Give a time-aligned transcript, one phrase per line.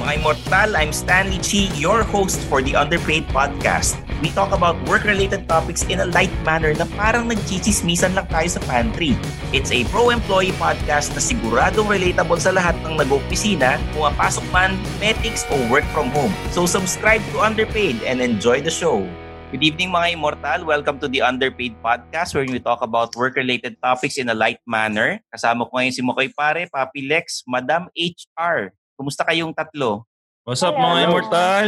[0.00, 4.00] Mga Immortal, I'm Stanley Chi, your host for the Underpaid Podcast.
[4.24, 8.64] We talk about work-related topics in a light manner na parang nagchichismisan lang tayo sa
[8.64, 9.12] pantry.
[9.52, 14.72] It's a pro-employee podcast na siguradong relatable sa lahat ng nag-opisina, pumapasok man,
[15.04, 16.32] medics o work from home.
[16.48, 19.04] So subscribe to Underpaid and enjoy the show.
[19.52, 20.64] Good evening mga Immortal.
[20.64, 25.20] Welcome to the Underpaid Podcast where we talk about work-related topics in a light manner.
[25.28, 28.72] Kasama ko ngayon si Mokoy Pare, Papi Lex, Madam HR.
[29.00, 30.04] Kumusta kayong tatlo?
[30.44, 30.92] What's up Hello.
[30.92, 31.66] mga immortal?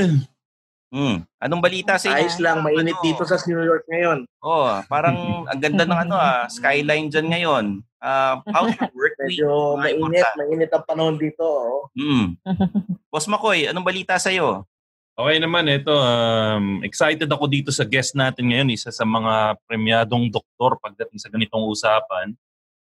[0.92, 1.24] Hmm.
[1.40, 2.28] Anong balita sa inyo?
[2.28, 3.04] Ayos lang, mainit Ano?
[3.08, 4.28] dito sa New York ngayon.
[4.44, 7.64] Oh, parang ang ganda ng ano ah, skyline dyan ngayon.
[8.04, 9.40] Uh, how's your work week?
[9.40, 9.48] Medyo
[9.80, 10.36] mainit, Immortal?
[10.44, 11.40] mainit ang panahon dito.
[11.40, 11.88] Oh.
[11.96, 12.36] Hmm.
[13.08, 14.68] Boss Makoy, anong balita sa iyo?
[15.16, 15.88] Okay naman, ito.
[15.88, 18.76] Um, excited ako dito sa guest natin ngayon.
[18.76, 22.36] Isa sa mga premyadong doktor pagdating sa ganitong usapan.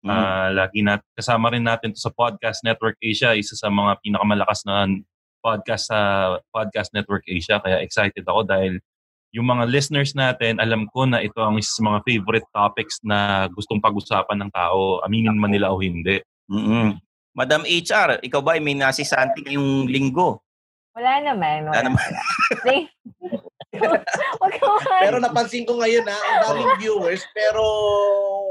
[0.05, 0.13] Hmm.
[0.13, 3.33] Ah, lagi nat kasama rin natin to sa Podcast Network Asia.
[3.33, 4.85] Isa sa mga pinakamalakas na
[5.41, 5.99] podcast sa
[6.53, 7.57] Podcast Network Asia.
[7.57, 8.77] Kaya excited ako dahil
[9.35, 13.49] yung mga listeners natin, alam ko na ito ang isa sa mga favorite topics na
[13.51, 15.03] gustong pag-usapan ng tao.
[15.03, 16.23] Aminin man nila o hindi.
[16.47, 16.95] Mm-mm.
[17.37, 20.41] Madam HR, ikaw ba ay may nasisanti ngayong linggo?
[20.97, 21.69] Wala naman.
[21.69, 22.09] Wala Wala, naman.
[24.99, 27.61] Pero napansin ko ngayon na ang daming viewers pero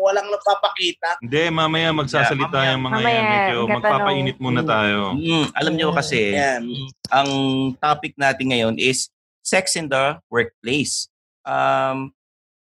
[0.00, 1.18] walang nagpapakita.
[1.18, 2.76] Hindi, mamaya magsasalita Yeah, mamaya.
[2.76, 3.26] yung mga Mamaya, yan.
[3.26, 3.74] Medyo magkatanong.
[3.74, 4.98] magpapainit muna tayo.
[5.16, 6.62] Mm, alam nyo kasi, Yan.
[7.10, 7.30] ang
[7.78, 9.08] topic natin ngayon is
[9.40, 11.08] sex in the workplace.
[11.42, 12.12] Um,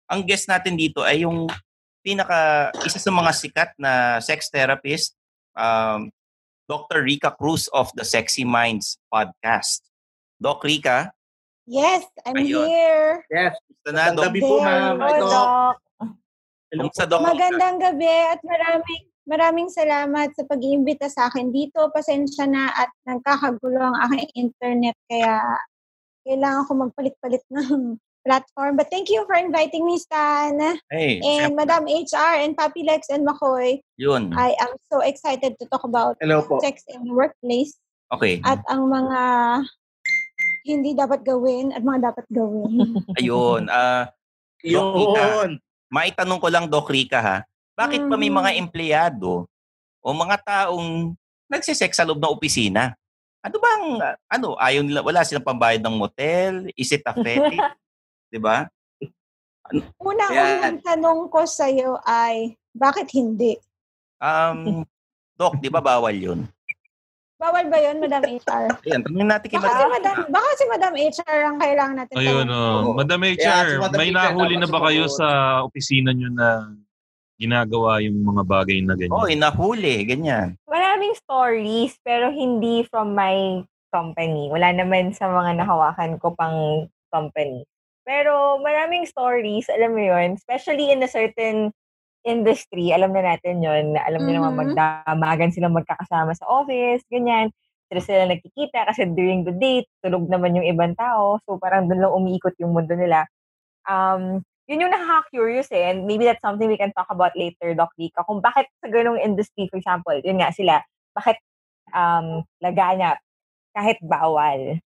[0.05, 1.47] ang guest natin dito ay yung
[2.03, 5.15] pinaka isa sa mga sikat na sex therapist,
[5.55, 6.11] um,
[6.63, 7.03] Dr.
[7.03, 9.83] Rica Cruz of the Sexy Minds podcast.
[10.37, 11.11] Doc Rica,
[11.63, 12.67] Yes, I'm Ayun.
[12.67, 13.23] here.
[13.31, 13.55] Yes.
[13.83, 14.19] Doc.
[14.19, 14.99] Gabi po, ma'am.
[14.99, 15.27] Hello.
[15.31, 15.75] Doc.
[16.67, 17.23] Kumusta, Doc?
[17.23, 21.87] Magandang gabi at maraming maraming salamat sa pag-iimbita sa akin dito.
[21.95, 25.39] Pasensya na at nagkakagulo ang aking internet kaya
[26.27, 27.95] kailangan ko magpalit-palit ng
[28.27, 28.75] platform.
[28.75, 30.59] But thank you for inviting me, Stan.
[30.91, 33.79] Hey, And Madam HR and Papi Lex and Makoy.
[33.95, 34.31] yun.
[34.35, 36.59] I am so excited to talk about Hello po.
[36.59, 37.75] sex in the workplace
[38.11, 38.39] Okay.
[38.43, 39.21] at ang mga
[40.63, 42.95] hindi dapat gawin at mga dapat gawin.
[43.19, 43.67] Ayun.
[43.67, 44.09] Ah,
[44.63, 45.23] Doc Rica.
[45.23, 45.51] Yun.
[45.93, 47.37] maitanong ko lang, Doc Rica, ha?
[47.77, 49.45] Bakit pa may mga empleyado
[50.01, 51.13] o mga taong
[51.51, 52.95] nagsisex sa loob ng opisina?
[53.43, 56.71] Ano bang, ah, ano, ayaw nila, wala silang pambayad ng motel?
[56.79, 57.59] Is it a fetish?
[58.33, 58.65] Di ba?
[59.99, 63.59] Unang-unang tanong ko sa'yo ay, bakit hindi?
[64.17, 64.87] Um,
[65.33, 66.39] Doc, di ba bawal yun?
[67.43, 68.63] Bawal ba yun, Madam HR?
[68.87, 69.91] Ayan, tanongin natin kay Baka si Madam.
[69.91, 72.71] Madam, baka si Madam HR ang kailangan natin Ayun, oh.
[72.79, 72.91] Oo.
[72.95, 75.19] Madam HR, Yeah, si Madam may HR nahuli na ba kayo sumagot.
[75.19, 75.27] sa
[75.67, 76.47] opisina nyo na
[77.35, 79.11] ginagawa yung mga bagay na ganyan?
[79.11, 80.55] Oh, inahuli, ganyan.
[80.71, 83.59] Maraming stories, pero hindi from my
[83.91, 84.47] company.
[84.47, 87.67] Wala naman sa mga nahawakan ko pang company.
[88.07, 91.75] Pero maraming stories, alam mo yun, especially in a certain
[92.23, 94.59] industry, alam na natin yun, na alam mo naman Mhm.
[94.59, 97.51] magdamagan sila magkakasama sa office, ganyan.
[97.91, 101.37] Sila sila nagkikita kasi during the day, tulog naman yung ibang tao.
[101.43, 103.27] So parang doon lang umiikot yung mundo nila.
[103.85, 104.41] Um,
[104.71, 105.91] yun yung nakaka-curious eh.
[105.91, 108.23] And maybe that's something we can talk about later, Doc Rika.
[108.23, 110.79] Kung bakit sa ganong industry, for example, yun nga sila,
[111.11, 111.37] bakit
[111.91, 113.19] um, laganap
[113.75, 114.79] kahit bawal.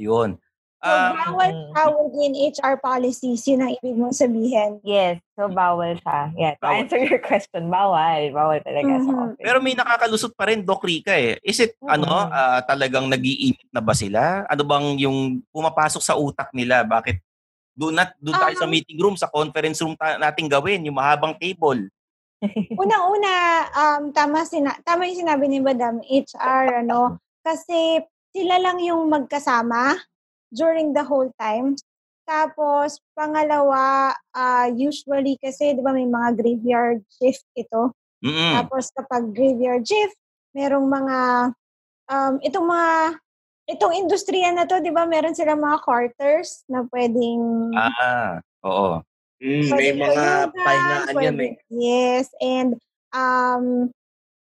[0.00, 0.40] Yun.
[0.78, 1.72] So, Um, bawal mm.
[1.74, 4.78] tawag in HR policies, yun ang ibig mong sabihin.
[4.86, 6.30] Yes, so bawal siya.
[6.38, 6.78] Yeah, to Bawal.
[6.78, 8.30] answer your question, bawal.
[8.30, 9.18] Bawal talaga sa Mhm.
[9.18, 9.42] office.
[9.42, 11.34] Pero may nakakalusot pa rin, Doc Rica eh.
[11.42, 11.90] Is it, Oo.
[11.90, 14.46] ano, ah, talagang nagiinit na ba sila?
[14.46, 16.86] Ano bang yung pumapasok sa utak nila?
[16.86, 17.18] Bakit
[17.74, 20.94] doon na, doon tayo sa Um, meeting room, sa conference room ta- natin gawin, yung
[20.94, 21.90] mahabang table.
[22.78, 23.32] Unang-una,
[23.74, 27.98] um, tama, sina- tama yung sinabi ni Madam HR, ano, kasi
[28.30, 29.98] sila lang yung magkasama
[30.52, 31.76] during the whole time.
[32.28, 37.96] Tapos, pangalawa, ah, usually kasi, di ba, may mga graveyard shift ito.
[38.20, 38.52] Mm-mm.
[38.60, 40.12] Tapos, kapag graveyard shift,
[40.52, 41.18] merong mga,
[42.12, 43.16] um, itong mga,
[43.68, 49.00] itong industriya na to, di ba, meron silang mga quarters na pwedeng Ah, oo.
[49.40, 51.54] Mm, may Pwedeng mga pahingaan yan eh.
[51.70, 52.76] Yes, and
[53.14, 53.88] um,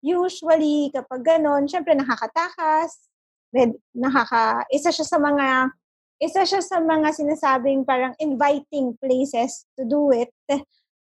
[0.00, 3.10] usually kapag ganon, syempre nakakatakas,
[3.54, 5.70] red, nakaka, isa siya sa mga,
[6.16, 10.32] isa siya sa mga sinasabing parang inviting places to do it.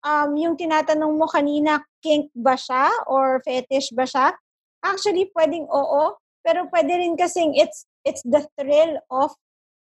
[0.03, 4.35] Um, yung tinatanong mo kanina, kink ba siya or fetish ba siya?
[4.83, 9.31] Actually, pwedeng oo, pero pwede rin kasing it's, it's the thrill of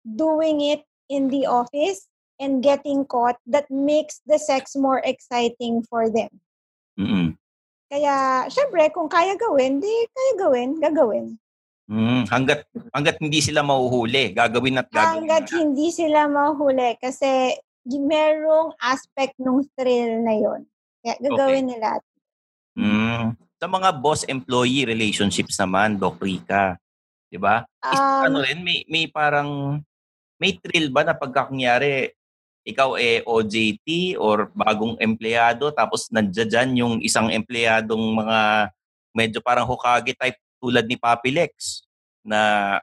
[0.07, 2.07] doing it in the office
[2.39, 6.31] and getting caught that makes the sex more exciting for them.
[6.95, 7.36] Mm-mm.
[7.92, 11.38] Kaya, syempre, kung kaya gawin, di kaya gawin, gagawin.
[11.86, 15.22] Mm, hanggat hanggat hindi sila mahuhuli, gagawin at gagawin.
[15.22, 15.56] Hanggat na.
[15.62, 17.54] hindi sila mahuli kasi
[17.86, 20.66] merong aspect ng thrill na yon.
[21.06, 22.02] Kaya gagawin nila.
[22.74, 23.38] Mm.
[23.62, 26.74] Sa mga boss-employee relationships naman, Doc Rica,
[27.30, 27.70] 'di ba?
[27.86, 29.80] Is ano Um, rin, may, may parang,
[30.42, 32.18] may thrill ba na pagkakunyari,
[32.66, 38.74] ikaw eh OJT or bagong empleyado, tapos nandiyan yung isang empleyadong mga
[39.14, 41.85] medyo parang Hokage type tulad ni Papi Lex
[42.25, 42.81] na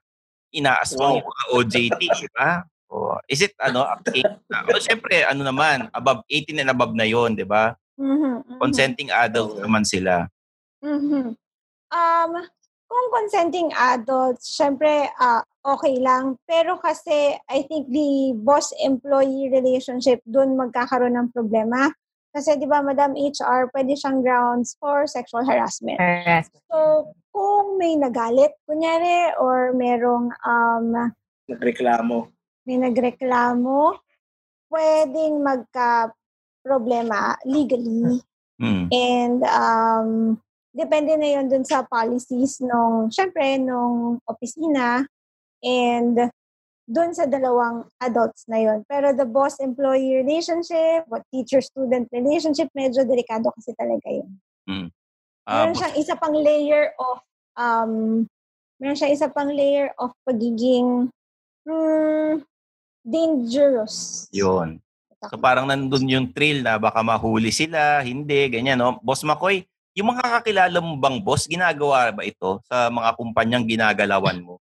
[0.55, 1.19] inaaswang Wow.
[1.19, 2.63] yung mga OJT, di ba?
[2.87, 4.23] O, is it ano, okay?
[4.71, 7.75] o, syempre, ano naman, above 18 and above na yon di ba?
[7.99, 8.59] mhm, mhm.
[8.63, 10.31] Consenting adult naman sila.
[10.85, 11.35] Mhm.
[11.93, 12.33] Um,
[12.93, 16.37] kung consenting adults, syempre, ah, okay lang.
[16.45, 21.89] Pero kasi, I think the boss-employee relationship, doon magkakaroon ng problema.
[22.33, 26.01] Kasi, di ba, Madam HR, pwede siyang grounds for sexual harassment.
[26.01, 26.65] Harassment.
[26.73, 31.13] So, kung may nagalit, kunyari, or merong um,
[31.45, 32.33] Nagreklamo.
[32.65, 34.01] may nagreklamo,
[34.73, 38.25] pwedeng magka-problema legally.
[38.57, 38.85] Mm.
[38.89, 40.09] And um,
[40.73, 45.05] depende na yun dun sa policies nung, syempre, nung opisina
[45.61, 46.33] and
[46.93, 48.85] dun sa dalawang adults na yun.
[48.85, 54.31] Pero the boss-employee relationship, what teacher-student relationship, medyo delikado kasi talaga yun.
[55.49, 57.19] Ah, Meron siyang isa pang layer of,
[57.57, 57.93] um,
[58.79, 61.11] meron siyang isa pang layer of pagiging
[61.67, 62.45] hmm,
[63.03, 64.29] dangerous.
[64.31, 64.79] yun.
[65.23, 68.99] So parang nandun yung thrill na baka mahuli sila, hindi, ganyan, no?
[69.07, 69.63] Boss Makoy,
[69.95, 74.59] yung mga kakilala mo bang boss, ginagawa ba ito sa mga kumpanyang ginagalawan mo?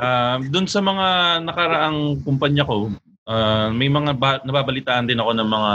[0.00, 1.06] Ah, doon sa mga
[1.44, 2.88] nakaraang kumpanya ko,
[3.28, 5.72] ah, may mga ba- nababalitaan din ako ng mga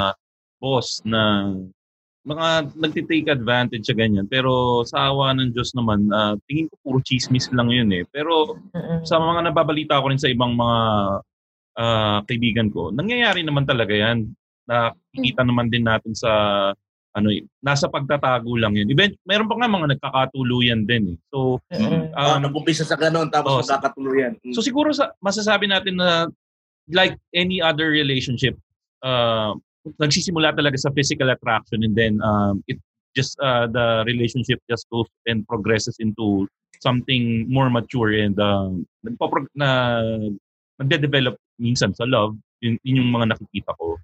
[0.57, 1.53] boss na
[2.25, 4.25] mga nagtitake advantage sa ganyan.
[4.25, 8.01] Pero sa awa ng Diyos naman, ah, tingin ko puro chismis lang yun eh.
[8.09, 8.57] Pero
[9.05, 10.79] sa mga nababalita ko rin sa ibang mga
[11.77, 14.25] ah, kaibigan ko, nangyayari naman talaga yan.
[14.65, 16.31] Nakikita naman din natin sa
[17.15, 17.31] ano
[17.63, 18.91] nasa pagtatago lang yun.
[18.91, 21.17] Event, meron pa nga mga nagkakatuluyan din eh.
[21.31, 22.11] So, Mm-mm.
[22.11, 24.35] Ah, um, nag-umpisa sa ganun, tapos oh, magkakatuluyan.
[24.43, 24.51] Mm.
[24.51, 26.27] So siguro sa masasabi natin na
[26.91, 28.59] like any other relationship,
[29.01, 29.55] uh,
[29.97, 32.77] nagsisimula talaga sa physical attraction and then um, it
[33.15, 36.45] just uh, the relationship just goes and progresses into
[36.83, 40.03] something more mature and um, nagpapro- na
[40.83, 42.35] nagde-develop minsan sa love.
[42.59, 43.95] Yun, yun yung mga nakikita ko.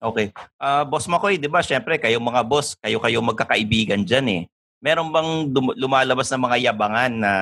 [0.00, 0.32] Okay.
[0.56, 1.60] Ah, boss Makoy, 'di ba?
[1.60, 4.42] Syempre, kayong mga boss, kayo-kayo magkakaibigan diyan eh.
[4.80, 7.32] Meron bang dum- lumalabas na mga yabangan na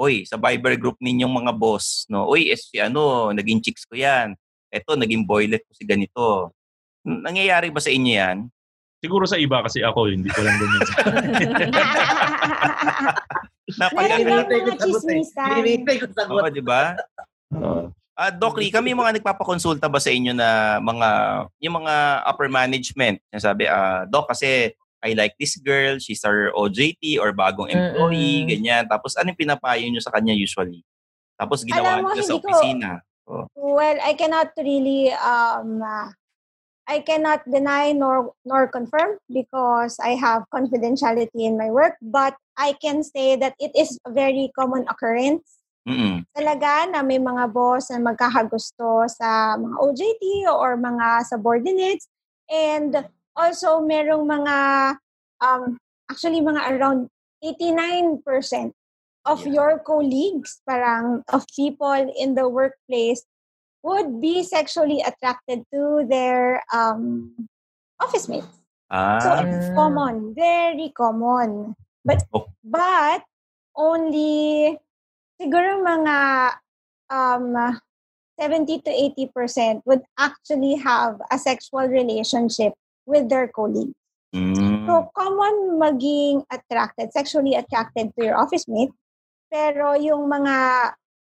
[0.00, 2.24] Oy, sa Viber group ninyong mga boss, no?
[2.24, 4.32] Oy, es, si ano, naging chicks ko 'yan.
[4.72, 6.50] Eto, naging boylet ko si ganito.
[7.04, 8.48] Nangyayari ba sa inyo 'yan?
[9.00, 10.82] Siguro sa iba kasi ako, hindi ko lang ganyan.
[13.80, 14.80] Napag Meron Hinihintay ko mga eh.
[14.82, 15.48] chismisan.
[15.52, 16.42] Hinihintay ko sagot.
[16.42, 16.82] Oo, 'di ba?
[17.54, 21.08] Uh, Ah, Doc Lee, kami mga nagpapakonsulta ba sa inyo na mga
[21.64, 21.94] yung mga
[22.28, 23.16] upper management?
[23.32, 28.50] Sabi, ah, Doc kasi I like this girl, she's our OJT or bagong employee, Mm-mm.
[28.52, 28.84] ganyan.
[28.84, 30.84] Tapos anong pinapayo nyo sa kanya usually?
[31.40, 33.00] Tapos ginawa mo, nyo sa ko- opisina.
[33.56, 36.12] Well, I cannot really um uh,
[36.84, 42.76] I cannot deny nor nor confirm because I have confidentiality in my work, but I
[42.76, 45.59] can say that it is a very common occurrence.
[45.88, 46.22] Mm-mm.
[46.36, 52.06] Talaga na may mga boss na magkakagusto sa mga OJT or mga subordinates
[52.50, 52.94] and
[53.34, 54.56] also merong mga
[55.40, 57.08] um, actually mga around
[57.42, 58.20] 89%
[59.24, 59.52] of Yeah.
[59.52, 63.24] your colleagues parang of people in the workplace
[63.82, 67.32] would be sexually attracted to their um,
[68.00, 68.60] office mates.
[69.24, 69.76] So Ah, it's Mm.
[69.76, 71.76] common, very common.
[72.04, 72.48] But Oh.
[72.64, 73.24] but
[73.76, 74.76] only
[75.40, 76.16] siguro mga
[77.08, 77.56] um
[78.36, 78.92] 70 to
[79.28, 82.72] 80% would actually have a sexual relationship
[83.04, 83.96] with their colleagues.
[84.32, 88.92] mm, So common maging attracted, sexually attracted to your office mate,
[89.52, 90.56] pero yung mga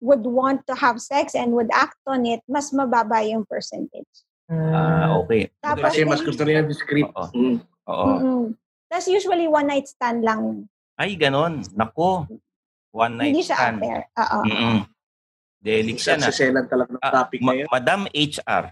[0.00, 4.09] would want to have sex and would act on it, mas mababa yung percentage.
[4.49, 5.52] ah, okay.
[5.61, 7.09] Tapos Kasi mas gusto nila discreet.
[7.12, 7.28] Oo.
[7.33, 7.57] Mm.
[7.88, 8.07] Oo.
[8.09, 8.45] Mm-mm.
[8.88, 10.69] Tapos usually one night stand lang.
[10.97, 11.64] Ay, ganon.
[11.73, 12.28] Nako.
[12.92, 13.78] One night Hindi siya stand.
[13.80, 14.00] affair.
[14.14, 14.38] Oo.
[14.44, 14.76] Mm-mm.
[15.58, 16.28] Delik siya na.
[16.28, 17.68] Saselan talaga ng Ah, topic Ma- na yun.
[17.68, 18.64] Madam HR,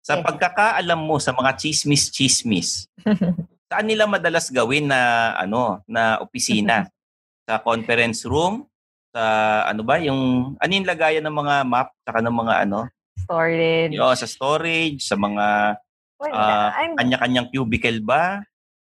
[0.00, 0.22] sa Yes.
[0.22, 2.86] pagkakaalam mo sa mga chismis-chismis,
[3.66, 5.00] saan nila madalas gawin na
[5.34, 6.86] ano na opisina?
[7.46, 8.66] sa conference room?
[9.10, 9.22] Sa
[9.64, 12.86] ano ba yung ano yung lagayan ng mga map saka ng mga ano?
[13.16, 13.90] Storage.
[13.90, 15.78] Yo, sa storage, sa mga
[16.16, 16.34] Wala.
[16.34, 18.42] ah, I'm kanya-kanyang cubicle ba?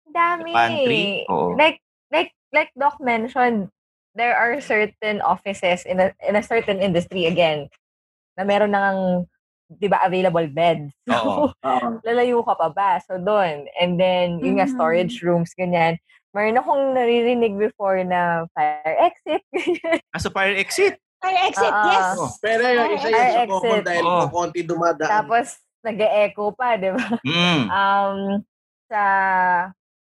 [0.07, 0.49] dami.
[0.49, 1.23] pantry?
[1.27, 1.53] Oo.
[1.53, 1.77] Like
[2.09, 3.69] like like Doc mentioned,
[4.17, 7.69] there are certain offices in a in a certain industry again
[8.33, 9.29] na meron nang
[9.69, 10.89] 'di ba available beds.
[11.13, 11.53] Oo.
[11.53, 11.87] Oo.
[12.01, 12.91] lalayo ka pa ba?
[13.05, 13.69] So doon.
[13.77, 14.73] And then yung Mhm.
[14.73, 16.01] storage rooms ganyan.
[16.33, 19.41] Meron akong naririnig before na fire exit.
[20.13, 20.97] Ah, so fire exit.
[21.17, 22.17] Fire exit, Ah, yes.
[22.17, 24.27] Oh, Pero yun, isa yun Ay, sa common dahil oh.
[24.29, 25.09] konti dumadaan.
[25.09, 27.05] Tapos nag-echo pa, 'di ba?
[27.25, 27.63] Mm.
[27.69, 28.17] um
[28.87, 29.01] sa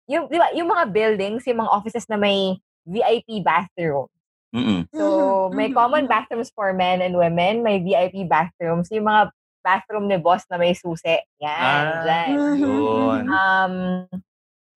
[0.06, 4.08] yung 'di ba yung mga buildings, yung mga offices na may VIP bathroom.
[4.54, 4.88] Mm.
[4.94, 6.08] So, Mhm, may mhm, common mhm.
[6.08, 9.30] bathrooms for men and women, may VIP bathrooms, yung mga
[9.64, 11.18] bathroom ni boss na may susi.
[11.42, 12.30] Yan, Ah, dyan.
[12.54, 13.26] Yun.
[13.28, 13.74] Um,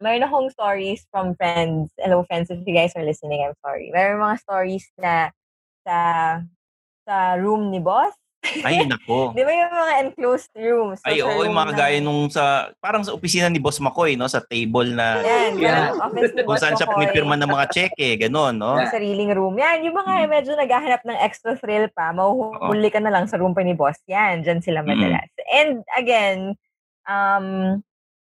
[0.03, 1.93] mayroon akong stories from friends.
[1.99, 3.93] Hello, friends, if you guys are listening, I'm sorry.
[3.95, 5.31] Mayroon mga stories na
[5.87, 5.97] sa
[7.09, 8.15] sa room ni boss.
[8.65, 9.31] Ay, nako.
[9.37, 10.99] Di ba yung mga enclosed rooms?
[11.01, 12.45] So, Ay, oo, yung mga ng- gaya nung sa,
[12.81, 14.27] parang sa opisina ni Boss Makoy, no?
[14.27, 15.93] Sa table na, Yan, Yeah.
[15.93, 18.81] yung office ni kung boss saan siya pumipirma ng mga cheque, gano'n, no?
[18.81, 19.55] Yung sariling room.
[19.55, 20.29] Yan, yung mga Mm.
[20.29, 24.01] medyo naghahanap ng extra thrill pa, mahuhuli ka na lang sa room pa ni boss.
[24.07, 24.89] Yan, dyan sila Mm.
[24.89, 25.29] madalas.
[25.47, 26.57] And again,
[27.05, 27.81] um,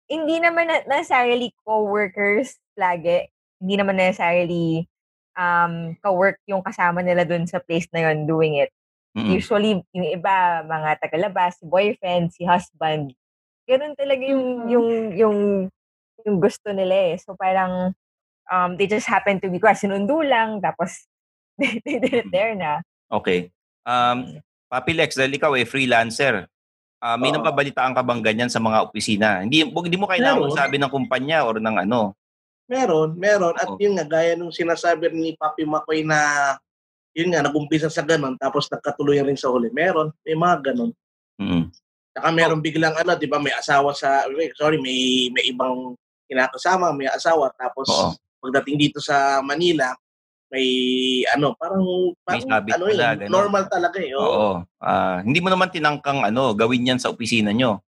[0.06, 3.26] hindi naman na- necessarily co-workers lagi.
[3.58, 4.86] Hindi naman necessarily
[5.34, 8.70] um, ka-work yung kasama nila dun sa place na yon doing it.
[9.14, 9.30] Mm-mm.
[9.38, 13.14] Usually, yung iba, mga tagalabas, si boyfriend, si husband.
[13.64, 14.68] Ganun talaga yung, Mhm.
[14.68, 15.38] yung, yung,
[16.26, 17.16] yung gusto nila eh.
[17.22, 17.94] So parang,
[18.50, 21.06] um, they just happen to be, kwa, sinundo lang, tapos,
[21.62, 22.82] they, they did it there na.
[23.06, 23.54] Okay.
[23.86, 26.50] Um, Papi Lex, dahil ikaw eh, freelancer,
[26.98, 27.38] ah, may Oo.
[27.38, 29.46] napabalitaan ka bang ganyan sa mga opisina?
[29.46, 30.58] Hindi, hindi mo kailangan Meron.
[30.58, 32.18] sabi ng kumpanya or ng ano.
[32.66, 33.54] Meron, meron.
[33.60, 33.78] At Oo.
[33.78, 36.18] yun nga, gaya nung sinasabi ni Papi Makoy na
[37.14, 39.70] yun nga, nag-umpisa sa ganun, tapos nagkatuloy rin sa huli.
[39.70, 40.90] Meron, may mga ganun.
[41.38, 41.70] Mm.
[42.14, 44.26] Saka meron biglang ano, di ba, may asawa sa,
[44.58, 45.94] sorry, may, may ibang
[46.26, 48.10] kinakasama, may asawa, tapos Oo.
[48.42, 49.94] pagdating dito sa Manila,
[50.50, 50.66] may
[51.34, 53.32] ano, parang, parang sabit ano pala, yun, ganun.
[53.34, 54.14] normal talaga eh.
[54.14, 54.22] Oo.
[54.22, 54.52] Oo.
[54.78, 57.82] Ah, hindi mo naman tinangkang ano, gawin yan sa opisina nyo.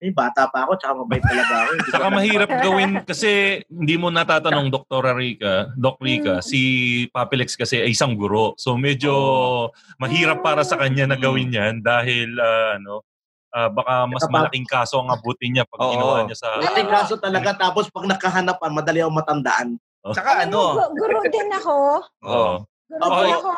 [0.00, 1.70] Eh, bata pa ako, tsaka mabait talaga ako.
[1.70, 2.16] Hindi ko Saka alam.
[2.16, 3.30] mahirap gawin kasi
[3.68, 5.12] hindi mo natatanong Dr.
[5.12, 6.42] Rica, Doc Rica, Mm.
[6.42, 6.60] si
[7.06, 8.56] Papilex kasi ay isang guro.
[8.56, 9.12] So medyo
[9.96, 13.04] mahirap para sa kanya na gawin yan dahil ah, ano,
[13.50, 15.92] ah, baka mas malaking kaso ang abutin niya pag Oo.
[15.92, 19.68] ginawa niya sa Malaking kaso talaga, tapos pag nakahanapan, madali ako matandaan.
[20.16, 21.76] Saka Alam mo, ano, gu- guro din ako.
[22.24, 22.52] Oo.
[22.88, 23.20] Guro Oo.
[23.20, 23.50] din ako.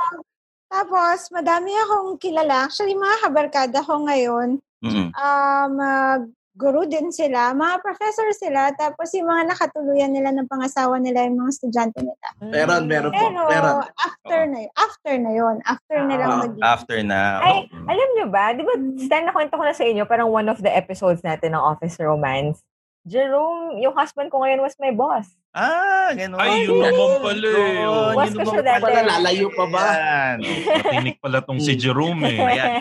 [0.66, 2.64] Tapos, madami akong kilala.
[2.64, 6.18] Actually, mga kabarkada ko ngayon, mm um, uh,
[6.52, 7.56] guru din sila.
[7.56, 8.68] Mga professor sila.
[8.76, 12.26] Tapos, yung mga nakatuluyan nila ng pangasawa nila, yung mga estudyante nila.
[12.44, 13.24] Meron, meron po.
[13.48, 14.72] Pero, after na yun.
[14.76, 15.56] After na yun.
[15.64, 17.20] After na lang Ah, mag after na.
[17.40, 17.88] Ay, oo.
[17.88, 19.00] alam nyo ba, di ba, Mm.
[19.00, 22.60] Stan, nakwento ko na sa inyo, parang one of the episodes natin ng Office Romance,
[23.02, 25.26] Jerome, yung husband ko ngayon was my boss.
[25.52, 26.38] Ah, gano'n.
[26.38, 28.14] Ay, yun naman pala eh.
[28.14, 28.82] Was yun ko siya dati.
[28.86, 29.84] Pala, lalayo pa ba?
[29.90, 30.36] Yan.
[30.68, 32.38] Matinik pala tong si Jerome eh.
[32.40, 32.72] Ayan.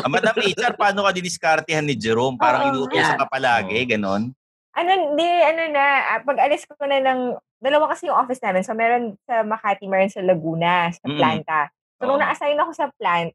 [0.00, 2.40] Ah, Madam HR, paano ka diniskartehan ni Jerome?
[2.40, 4.32] Parang Oo, inuutosan ka palagi, gano'n?
[4.70, 5.84] ano, di, ano na,
[6.16, 8.64] ah, pag alis ko na ng, dalawa kasi yung office namin.
[8.64, 11.18] So, meron sa Makati, meron sa Laguna, sa Mm.
[11.20, 11.60] planta.
[12.00, 13.34] So, nung na-assign ako sa plant,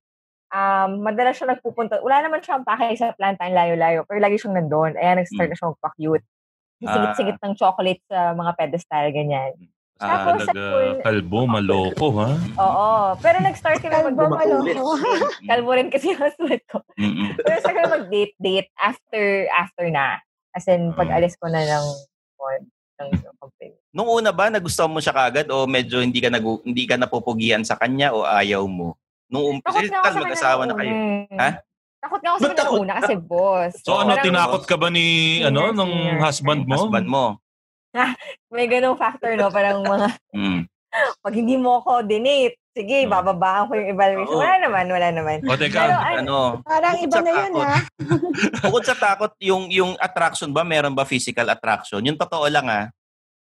[0.50, 2.02] um, madalas siya nagpupunta.
[2.02, 4.98] Wala naman siyang pakay sa planta, ang layo-layo, pero lagi siyang nandun.
[4.98, 5.52] Ayan, nag-start Mm.
[5.54, 6.26] na siya magpa-cute.
[6.82, 9.54] Singit-singit ng chocolate sa mga pedestal, ganyan.
[9.96, 12.32] Ah, Tapos, sa Talaga, pool, kalbo, maloko, ha?
[12.36, 12.88] oo.
[13.24, 15.00] Pero nag-start kami Kalbo mag maloko.
[15.50, 16.84] Kalbo rin kasi yung husband ko.
[17.00, 17.40] Mm-mm.
[17.40, 20.20] Pero sa mag-date-date after, after na.
[20.52, 21.00] As in, Mm.
[21.00, 21.88] pag alis ko na ng,
[22.36, 23.76] ng, ng company.
[23.92, 27.64] Nung una ba nagustuhan mo siya kagad o medyo hindi ka nagu, hindi ka napupugian
[27.64, 29.00] sa kanya o ayaw mo?
[29.26, 30.92] Nung umpisa, Takot nga ako sa mag-asawa kanya na kayo.
[30.92, 31.40] eh.
[31.40, 31.50] Ha?
[31.98, 33.74] Takot nga ako sa kanya una kasi boss.
[33.80, 35.06] So ano, Parang tinakot ka ba ni,
[35.42, 36.20] ano, nung senior.
[36.22, 36.76] husband mo?
[36.78, 37.24] Husband mo.
[38.54, 39.50] May ganung factor, no?
[39.50, 40.62] Parang mga, Mm.
[41.24, 43.12] pag hindi mo ako dinate, sige, Hmm.
[43.12, 44.32] bababaan ko yung evaluation.
[44.32, 44.40] Oo.
[44.40, 45.38] Wala naman, wala naman.
[45.42, 46.60] O Pero, teka, ay, Ano?
[46.62, 47.66] Parang iba na yun, takot.
[47.66, 47.80] ha?
[48.62, 50.64] Bukod sa takot, yung yung attraction ba?
[50.64, 52.00] Meron ba physical attraction?
[52.02, 52.88] Yung totoo lang ah.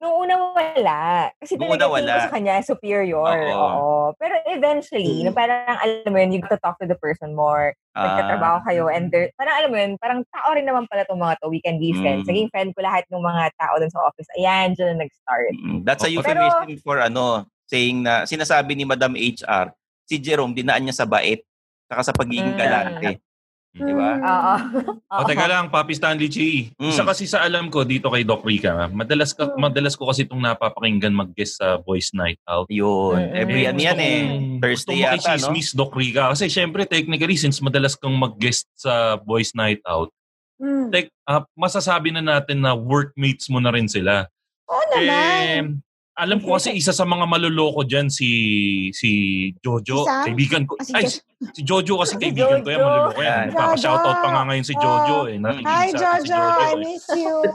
[0.01, 1.01] Nung una wala.
[1.37, 2.15] Kasi Nung talaga wala.
[2.25, 3.21] sa kanya, superior.
[3.21, 3.53] Oo.
[3.53, 3.97] Oo.
[4.17, 5.37] Pero eventually, Mm.
[5.37, 7.77] parang alam mo yun, you got to talk to the person more.
[7.93, 11.21] Ah, Nagtatrabaho kayo and there, parang alam mo yun, parang tao rin naman pala itong
[11.21, 11.53] mga to.
[11.53, 12.25] We can be friends.
[12.25, 12.33] Mm.
[12.33, 14.31] Naging friend ko lahat ng mga tao dun sa office.
[14.35, 15.53] Ayan, dyan na nag-start.
[15.55, 19.77] mm, that's a Pero- euphemism for ano, saying na sinasabi ni Madam HR,
[20.09, 21.45] si Jerome dinaan niya sa bait
[21.87, 23.21] saka sa pagiging Mm.
[23.71, 23.87] Galante.
[23.87, 24.11] Di ba?
[24.11, 24.23] Mm.
[24.27, 24.55] Oo.
[25.21, 26.75] o teka lang, Papi Stanley Chi.
[26.75, 26.91] Mm.
[26.91, 29.59] Isa kasi sa alam ko dito kay Doc Rica, madalas, ka, Mm.
[29.61, 32.67] madalas ko kasi itong napapakinggan mag-guest sa Boys Night Out.
[32.69, 33.15] Yun.
[33.19, 33.35] Mm-mm.
[33.39, 34.21] Every ano yan eh.
[34.59, 35.55] Thursday yata, no?
[35.55, 36.31] Miss Doc Rica.
[36.35, 40.11] Kasi syempre, technically, since madalas kang mag-guest sa Boys Night Out,
[40.61, 40.93] Mm.
[40.93, 44.29] like, ah, masasabi na natin na workmates mo na rin sila.
[44.69, 45.09] Oo naman.
[45.09, 45.61] Eh,
[46.21, 48.29] alam ko kasi isa sa mga maluloko dyan si
[48.93, 49.11] si
[49.65, 50.05] Jojo.
[50.05, 50.25] Si Sam?
[50.29, 50.77] Kaibigan ko.
[50.77, 51.25] Ah, si ay, Jo-
[51.57, 52.77] si Jojo kasi Si kaibigan ko yan.
[52.77, 52.85] Jojo.
[52.85, 53.45] Maluloko yan.
[53.49, 55.19] Nagpapa-shoutout pa nga ngayon si Jojo.
[55.33, 55.37] Eh.
[55.41, 56.13] Hi, Jojo.
[56.21, 56.45] si Jojo.
[56.45, 56.77] I eh.
[56.77, 57.35] miss you.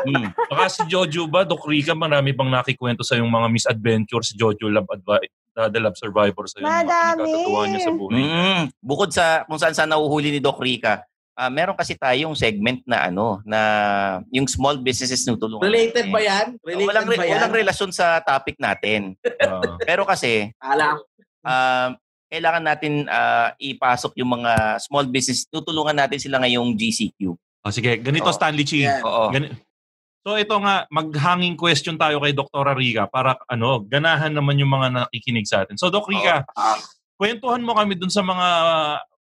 [0.00, 0.32] Mm.
[0.32, 4.72] Baka si Jojo ba, Doc Rica, marami bang nakikwento sa yung mga misadventure si Jojo
[4.72, 7.20] Love Advice, the Love Survivor sa yung mga Madami.
[7.20, 8.16] pinagkakatuwa niya sa buhay.
[8.16, 8.62] Mm.
[8.80, 11.04] Bukod sa kung saan saan nahuhuli ni Doc Rica,
[11.40, 13.60] ah, meron kasi tayong segment na ano, na
[14.28, 15.64] yung small businesses na tulungan.
[15.64, 16.12] Related natin.
[16.12, 16.46] ba yan?
[16.60, 17.30] Related walang, ba yan?
[17.32, 19.16] walang relasyon sa topic natin.
[19.40, 19.64] Ah.
[19.88, 21.00] Pero kasi, Alam.
[21.40, 21.90] um,
[22.28, 25.48] kailangan natin ah, ipasok yung mga small business.
[25.48, 27.32] Tutulungan natin sila ngayong GCQ.
[27.60, 28.36] Ah, sige, ganito Oh.
[28.36, 28.84] Stanley Chi.
[28.84, 29.00] Yan.
[29.00, 29.32] Oo.
[29.32, 29.56] Gani-
[30.20, 32.76] so ito nga, maghanging question tayo kay Dr.
[32.76, 35.80] Rica para ano, ganahan naman yung mga nakikinig sa atin.
[35.80, 36.76] So Doc Rica, Ah,
[37.20, 38.48] kwentuhan mo kami dun sa mga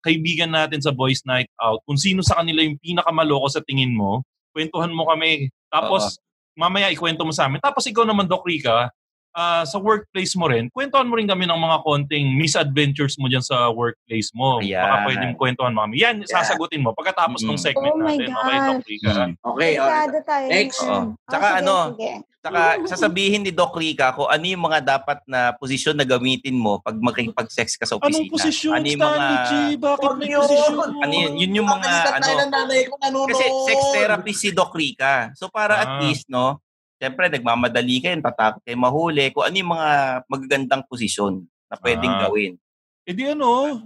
[0.07, 1.83] kaibigan natin sa Boys Night Out.
[1.83, 4.23] Kung sino sa kanila yung pinakamaloko sa tingin mo,
[4.55, 5.51] kwentuhan mo kami.
[5.67, 6.23] Tapos,
[6.55, 7.59] mamaya ikwento mo sa amin.
[7.59, 8.87] Tapos ikaw naman, Doc Rica,
[9.33, 13.45] ah, sa workplace mo rin, kwentuhan mo rin kami ng mga konting misadventures mo dyan
[13.45, 14.59] sa workplace mo.
[14.59, 14.81] Ayan.
[14.81, 16.01] Baka pwedeng kwentuhan mo kami.
[16.01, 17.63] Yan, sasagutin mo pagkatapos ng Mm.
[17.63, 18.29] segment Oh natin.
[18.29, 18.69] Okay, God.
[18.69, 19.09] Doc Rica?
[19.09, 19.33] Mm.
[19.43, 19.73] okay.
[19.77, 20.21] okay.
[20.29, 20.47] Tayo.
[20.49, 20.81] Next.
[20.83, 22.13] Oh, Tsaka sige, ano, sige.
[22.39, 26.79] Saka sasabihin ni Doc Rica kung ano yung mga dapat na posisyon na gamitin mo
[26.79, 28.15] pag makikipag-sex ka sa opisina.
[28.15, 29.53] Anong posisyon, ano yung Stanley G?
[29.77, 30.41] Bakit may yun.
[30.41, 30.75] posisyon?
[31.03, 31.33] Ano yun?
[31.35, 32.31] Yun yung mga ano.
[32.39, 33.27] ng.
[33.27, 35.35] Kasi sex therapist si Doc Rica.
[35.35, 36.01] So para at Ah.
[36.01, 36.63] least, no,
[36.99, 39.31] Siyempre, nagmamadali kayo, tatakot kayo mahuli.
[39.31, 39.89] Kung ano yung mga
[40.27, 42.21] magagandang posisyon na pwedeng Ah.
[42.27, 42.59] gawin.
[43.07, 43.79] Eh di ano,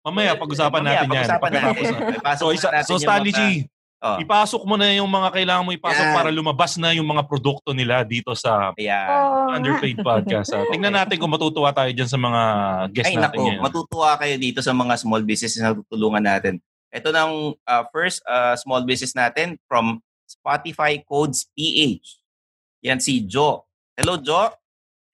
[0.00, 1.10] mamaya pag-usapan Mamaya, natin yan.
[1.10, 1.72] pag-usapan natin.
[1.72, 3.66] Pagkatapos- Ipasok So, isa, natin so yung Stanley mga- G,
[4.02, 6.16] Oh, ipasok mo na yung mga kailangan mo ipasok Yan.
[6.18, 8.74] para lumabas na yung mga produkto nila dito sa.
[8.74, 8.82] Oo
[9.46, 9.54] nga.
[9.54, 10.50] Underpaid Podcast.
[10.50, 10.66] ha.
[10.66, 12.42] Tingnan natin kung matutuwa tayo dyan sa mga
[12.90, 13.62] guests Ay, natin nako, ngayon.
[13.62, 16.58] matutuwa kayo dito sa mga small businesses na tutulungan natin.
[16.90, 22.21] Ito ng uh, first uh, small business natin from Spotify Codes PH.
[22.82, 23.62] Yan si Jo.
[23.94, 24.50] Hello, Jo.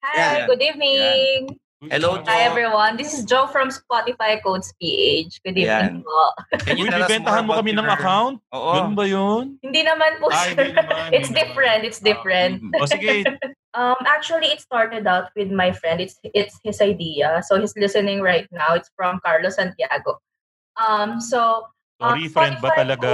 [0.01, 0.47] Hi, Yeah.
[0.49, 1.53] good evening.
[1.85, 2.25] Hello, Jo.
[2.25, 2.97] Hi everyone.
[2.97, 5.37] This is Joe from Spotify Codes PH.
[5.45, 6.01] Good Yan.
[6.01, 6.19] evening po.
[6.65, 8.35] Can you Uy, tell us bibentahan more mo kami ng your- account?
[8.51, 8.71] Oo.
[8.73, 9.43] Ganun ba yun?
[9.61, 10.33] Hindi naman po.
[10.33, 10.65] Ay, sir.
[10.65, 11.07] hindi naman.
[11.13, 11.81] it's hindi different.
[11.85, 12.53] It's different.
[12.59, 12.73] Mm.
[12.73, 12.81] naman.
[12.81, 13.13] O sige,
[13.77, 16.01] Um, actually, it started out with my friend.
[16.01, 17.37] It's it's his idea.
[17.45, 18.73] So he's listening right now.
[18.73, 20.17] It's from Carlos Santiago.
[20.73, 21.69] Um, so
[22.01, 23.13] sorry, friend ba Spotify talaga?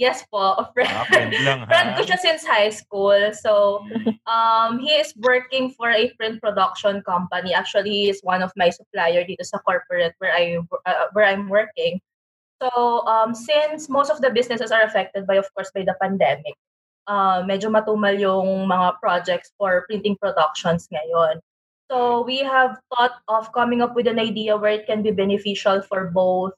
[0.00, 0.88] Yes po, a friend.
[0.88, 3.20] Ah, friend lang friend ko siya since high school.
[3.36, 3.84] So
[4.24, 7.52] um, he is working for a print production company.
[7.52, 10.56] Actually, he is one of my supplier dito sa corporate where I
[10.88, 12.00] uh, where I'm working.
[12.64, 16.56] So um, since most of the businesses are affected by, of course, by the pandemic,
[17.04, 21.44] uh, medyo matumal yung mga projects for printing productions ngayon.
[21.92, 25.84] So we have thought of coming up with an idea where it can be beneficial
[25.84, 26.56] for both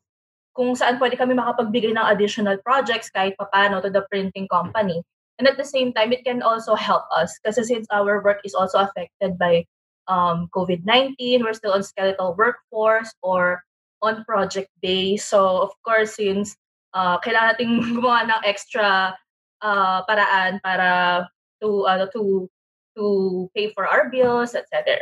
[0.53, 5.01] kung saan pwede kami makapagbigay ng additional projects kahit papano to the printing company.
[5.41, 8.55] And at the same time, it can also help us kasi since our work is
[8.55, 9.65] also affected by
[10.07, 13.65] um, COVID-19, we're still on skeletal workforce or
[14.03, 15.25] on project base.
[15.25, 16.55] So of course, since
[16.93, 19.17] uh, kailangan nating gumawa ng extra
[19.63, 21.25] uh, paraan para
[21.63, 22.51] to uh, to
[22.99, 23.05] to
[23.57, 25.01] pay for our bills, etc.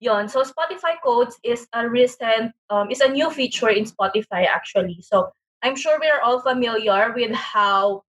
[0.00, 0.28] yon.
[0.28, 4.98] So Spotify codes is a recent, um, is a new feature in Spotify actually.
[5.02, 5.30] So
[5.62, 8.04] I'm sure we are all familiar with how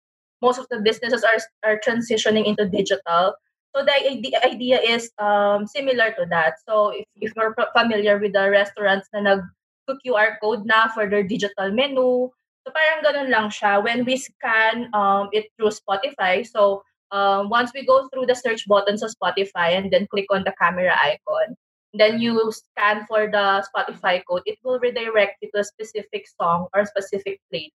[0.41, 3.36] most of the businesses are are transitioning into digital.
[3.76, 6.63] So the idea, idea is um, similar to that.
[6.67, 9.41] So if, if you're familiar with the restaurants na nag
[9.86, 12.32] QR code na for their digital menu,
[12.65, 13.84] so parang ganun lang siya.
[13.84, 18.65] When we scan um, it through Spotify, so um, once we go through the search
[18.65, 21.54] button sa Spotify and then click on the camera icon,
[21.99, 26.67] then you scan for the Spotify code, it will redirect you to a specific song
[26.73, 27.75] or specific playlist.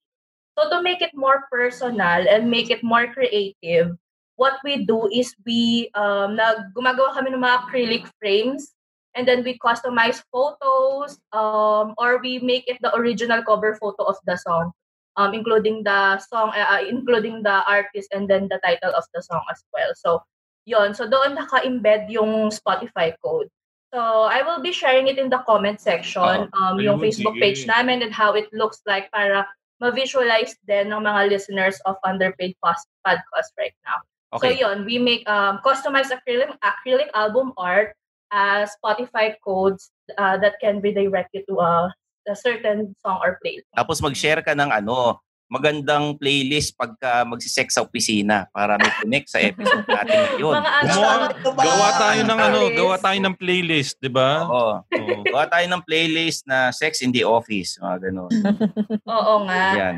[0.58, 3.96] So to make it more personal and make it more creative,
[4.36, 8.76] what we do is we um, nag, gumagawa kami ng mga acrylic frames
[9.16, 14.16] and then we customize photos um, or we make it the original cover photo of
[14.28, 14.72] the song
[15.20, 19.44] um, including the song uh, including the artist and then the title of the song
[19.52, 19.92] as well.
[19.96, 20.24] So
[20.64, 23.52] yon so doon naka-embed yung Spotify code
[23.94, 27.42] so I will be sharing it in the comment section Oh, um, yung Facebook sige.
[27.42, 29.48] page namin and how it looks like para
[29.80, 34.04] ma-visualize din ng mga listeners of Underpaid Podcast right now.
[34.38, 34.62] So Okay.
[34.62, 37.96] yun, we make um, customized acrylic, acrylic album art
[38.30, 41.90] as Spotify codes uh, that can redirect you to a,
[42.30, 43.66] a certain song or playlist.
[43.74, 45.18] Tapos mag-share ka ng ano,
[45.50, 50.62] magandang playlist pagka magsisex sa opisina para may connect sa episode natin ngayon.
[50.62, 52.78] Ano, Ano gawa tayo ng ano, Playlist.
[52.78, 54.30] gawa tayo ng playlist, 'di ba?
[54.46, 54.74] Oo.
[54.86, 55.20] Oo.
[55.26, 57.82] Gawa tayo ng playlist na sex in the office.
[57.82, 58.32] Mga ganun.
[59.18, 59.64] Oo nga.
[59.74, 59.96] Yan.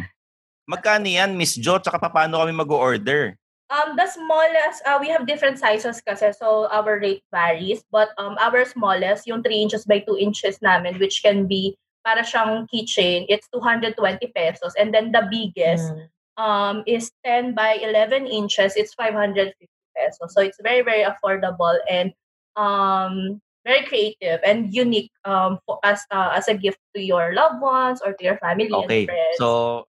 [0.65, 1.83] Magkano yan, Miss Jo?
[1.83, 3.35] Tsaka paano kami mag-order?
[3.71, 7.83] Um, the smallest, uh, we have different sizes kasi, so our rate varies.
[7.87, 12.21] But um, our smallest, yung 3 inches by 2 inches namin, which can be para
[12.25, 13.95] siyang keychain, it's 220
[14.35, 14.73] pesos.
[14.77, 15.93] And then the biggest
[16.37, 19.53] um, is 10 by 11 inches, it's 550
[19.95, 20.33] pesos.
[20.33, 22.13] So it's very, very affordable and
[22.55, 27.61] um, very creative and unique um, for, as, uh, as a gift to your loved
[27.61, 29.05] ones or to your family Okay.
[29.05, 29.37] and friends.
[29.37, 29.85] So,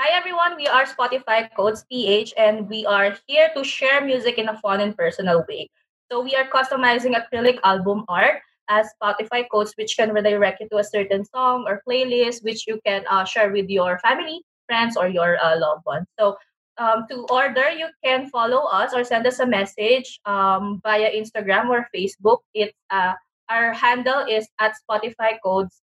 [0.00, 4.48] Hi everyone, we are Spotify Codes PH and we are here to share music in
[4.48, 5.68] a fun and personal way.
[6.10, 8.40] So we are customizing acrylic album art
[8.70, 12.80] as Spotify Codes which can redirect you to a certain song or playlist which you
[12.86, 16.06] can uh, share with your family, friends or your uh, loved ones.
[16.18, 16.38] So
[16.78, 21.68] um, to order, you can follow us or send us a message um, via Instagram
[21.68, 22.38] or Facebook.
[22.54, 23.12] It's uh,
[23.50, 25.82] our handle is at Spotify Codes.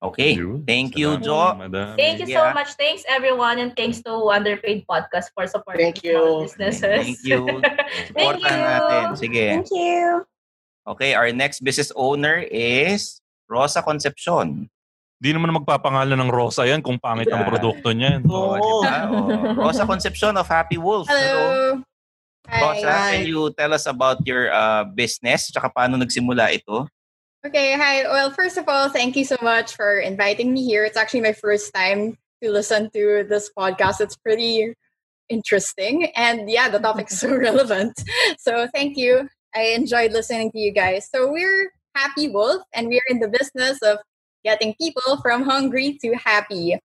[0.00, 0.32] okay.
[0.64, 1.94] Thank you, Salamat, Jo.
[2.00, 2.72] Thank you so much.
[2.80, 6.48] Thanks everyone and thanks to Underpaid Podcast for supporting Thank you.
[6.48, 6.80] businesses.
[7.04, 7.60] Thank you.
[8.16, 8.56] Thank you.
[8.56, 9.04] natin.
[9.20, 9.44] Sige.
[9.60, 10.24] Thank you.
[10.86, 14.68] Okay, our next business owner is Rosa Concepcion.
[15.20, 18.24] Di naman magpapangalan ng Rosa yan kung pangit ang produkto niyan.
[18.24, 18.80] Oh, Oo.
[18.80, 18.96] di ba?
[19.12, 19.52] Oh.
[19.52, 21.04] Rosa Concepcion of Happy Wolf.
[21.12, 21.76] Hello.
[22.48, 23.20] Rosa, Hi.
[23.20, 25.52] can you tell us about your uh, business?
[25.52, 26.88] Tsaka paano nagsimula ito?
[27.44, 28.04] Okay, hi.
[28.04, 30.84] Well, first of all, thank you so much for inviting me here.
[30.84, 34.00] It's actually my first time to listen to this podcast.
[34.00, 34.72] It's pretty
[35.28, 36.12] interesting.
[36.16, 37.96] And yeah, the topic is so relevant.
[38.40, 39.28] So thank you.
[39.54, 41.08] I enjoyed listening to you guys.
[41.12, 43.98] So we're Happy Wolf, and we're in the business of
[44.44, 46.78] getting people from hungry to happy.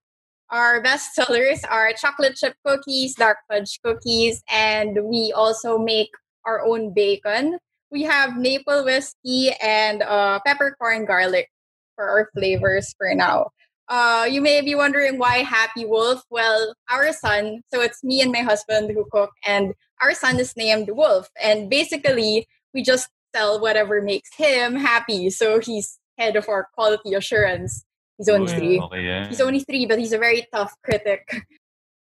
[0.50, 6.10] Our best sellers are chocolate chip cookies, dark fudge cookies, and we also make
[6.44, 7.58] our own bacon.
[7.90, 11.48] We have maple whiskey and uh, peppercorn garlic
[11.94, 13.50] for our flavors for now.
[13.88, 16.22] Uh, you may be wondering why Happy Wolf.
[16.30, 20.56] Well, our son, so it's me and my husband who cook, and our son is
[20.56, 21.28] named Wolf.
[21.40, 25.30] And basically, we just sell whatever makes him happy.
[25.30, 27.84] So he's head of our quality assurance.
[28.18, 28.78] He's only Uy, three.
[28.80, 29.28] Okay yan.
[29.28, 31.24] He's only three, but he's a very tough critic.
[31.32, 31.42] Ano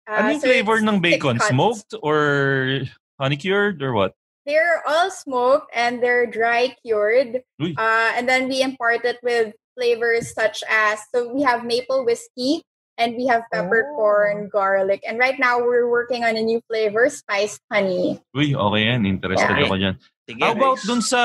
[0.04, 1.40] Uh, yung so flavor it's ng thick bacon?
[1.40, 2.84] Smoked or
[3.16, 4.12] honey cured or what?
[4.46, 7.40] They're all smoked and they're dry cured.
[7.62, 12.62] Uh, and then we impart it with flavors such as so we have maple whiskey
[12.98, 14.50] and we have peppercorn, oh.
[14.52, 15.04] garlic.
[15.08, 18.22] And right now we're working on a new flavor, spiced honey.
[18.36, 19.06] Uy, okay yan.
[19.06, 19.66] Interested Okay.
[19.66, 19.96] ako dyan.
[20.30, 20.88] Sige, How about next.
[20.88, 21.22] dun sa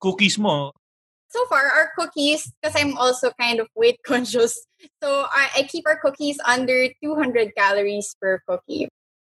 [0.00, 0.72] cookies mo?
[1.28, 4.56] So far, our cookies, because I'm also kind of weight conscious,
[5.02, 8.88] so I, I keep our cookies under 200 calories per cookie.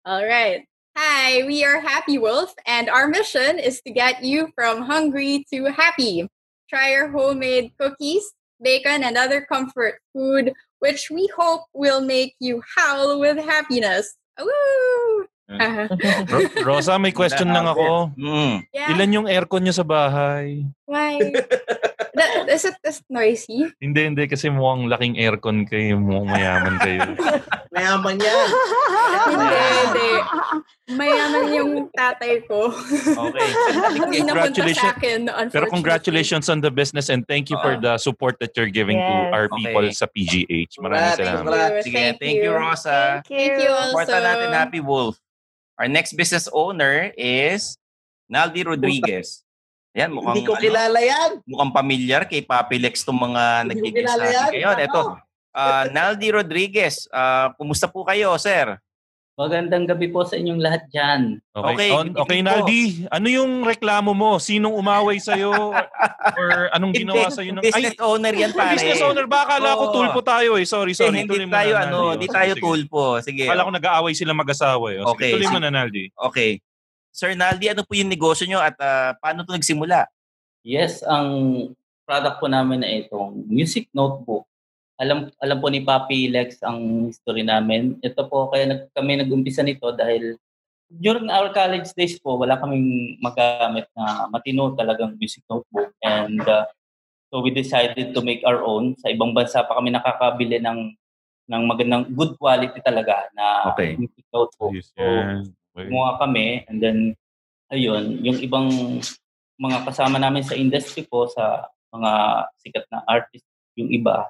[0.06, 0.64] All right.
[0.98, 5.72] Hi, we are Happy Wolf, and our mission is to get you from hungry to
[5.72, 6.28] happy.
[6.70, 8.24] Try our homemade cookies,
[8.62, 14.18] bacon, and other comfort food, which we hope will make you howl with happiness.
[14.42, 15.30] Woo!
[16.32, 18.16] Ro- Rosa, may question lang ako.
[18.18, 18.66] Mm.
[18.74, 18.90] yeah.
[18.96, 20.66] Ilan yung aircon nyo sa bahay?
[20.90, 21.20] Why?
[22.22, 23.66] that, Is it is noisy?
[23.82, 24.30] Hindi, hindi.
[24.30, 25.98] Kasi mukhang laking aircon kayo.
[25.98, 27.02] Mukhang mayaman kayo.
[27.74, 28.48] Mayaman yan.
[29.32, 30.12] Hindi, hindi.
[30.92, 32.68] Mayaman yung tatay ko.
[33.32, 33.50] Okay.
[34.28, 34.92] Congratulations.
[34.92, 39.00] akin, Pero congratulations on the business and thank you for the support that you're giving
[39.00, 39.32] to Yes.
[39.32, 39.96] our people Okay.
[39.96, 40.84] sa PGH.
[40.84, 41.44] Maraming salamat.
[41.48, 41.84] congrats.
[41.88, 43.00] Sige, thank, you, Rosa.
[43.24, 43.96] Thank you also.
[43.96, 45.16] Supportan natin Happy Wolf.
[45.80, 47.80] Our next business owner is
[48.28, 49.48] Naldi Rodriguez.
[49.92, 51.30] Yan, mukhang, Hindi ko ano, kilala yan.
[51.44, 54.78] mukhang familiar kay Papi Lex itong mga Hindi ko nagkikis natin ngayon.
[54.82, 55.02] Ito,
[55.52, 58.80] ah, Naldi Rodriguez, ah, kumusta po kayo, sir?
[59.34, 61.40] Magandang gabi po sa inyong lahat dyan.
[61.50, 62.40] Okay, Okay, on, okay.
[62.40, 64.38] Naldi, ano yung reklamo mo?
[64.38, 65.52] Sinong umaway sa'yo?
[66.40, 67.52] Or anong ginawa Hindi, sa'yo?
[67.52, 68.76] Ng, business owner yan, pare.
[68.76, 69.44] business owner ba?
[69.44, 70.64] Akala ko tulpo tayo eh.
[70.64, 71.26] Sorry, sorry.
[71.26, 72.62] hindi Tuloy tayo, na, ano, hindi tayo sige.
[72.62, 73.20] tulpo.
[73.20, 73.44] Sige.
[73.44, 74.86] Akala ko nag-aaway sila mag-asawa.
[74.88, 75.00] eh.
[75.02, 75.64] Oh, Okay, Sige, tuloy mo sige.
[75.64, 76.06] na, Naldi.
[76.14, 76.52] Okay.
[77.12, 80.08] Sir Naldi, ano po yung negosyo nyo at ah, paano ito nagsimula?
[80.64, 81.28] Yes, ang
[82.08, 84.48] product po namin na itong music notebook.
[84.96, 87.98] Alam alam po ni Papi Lex ang history namin.
[88.00, 90.38] Ito po kaya nag, kami nag-umpisa nito dahil
[90.92, 96.68] during our college days po wala kaming magamit na matino talagang music notebook and uh,
[97.32, 98.94] so we decided to make our own.
[99.02, 100.94] Sa ibang bansa pa kami nakakabili ng
[101.50, 103.98] ng magandang good quality talaga na Okay.
[103.98, 104.72] music notebook.
[104.72, 105.50] Ayos So, yan.
[105.50, 105.61] Okay.
[105.74, 106.98] Gumawa kami and then
[107.72, 108.68] ayun, yung ibang
[109.56, 112.12] mga kasama namin sa industry po sa mga
[112.60, 114.28] sikat na artist, yung iba,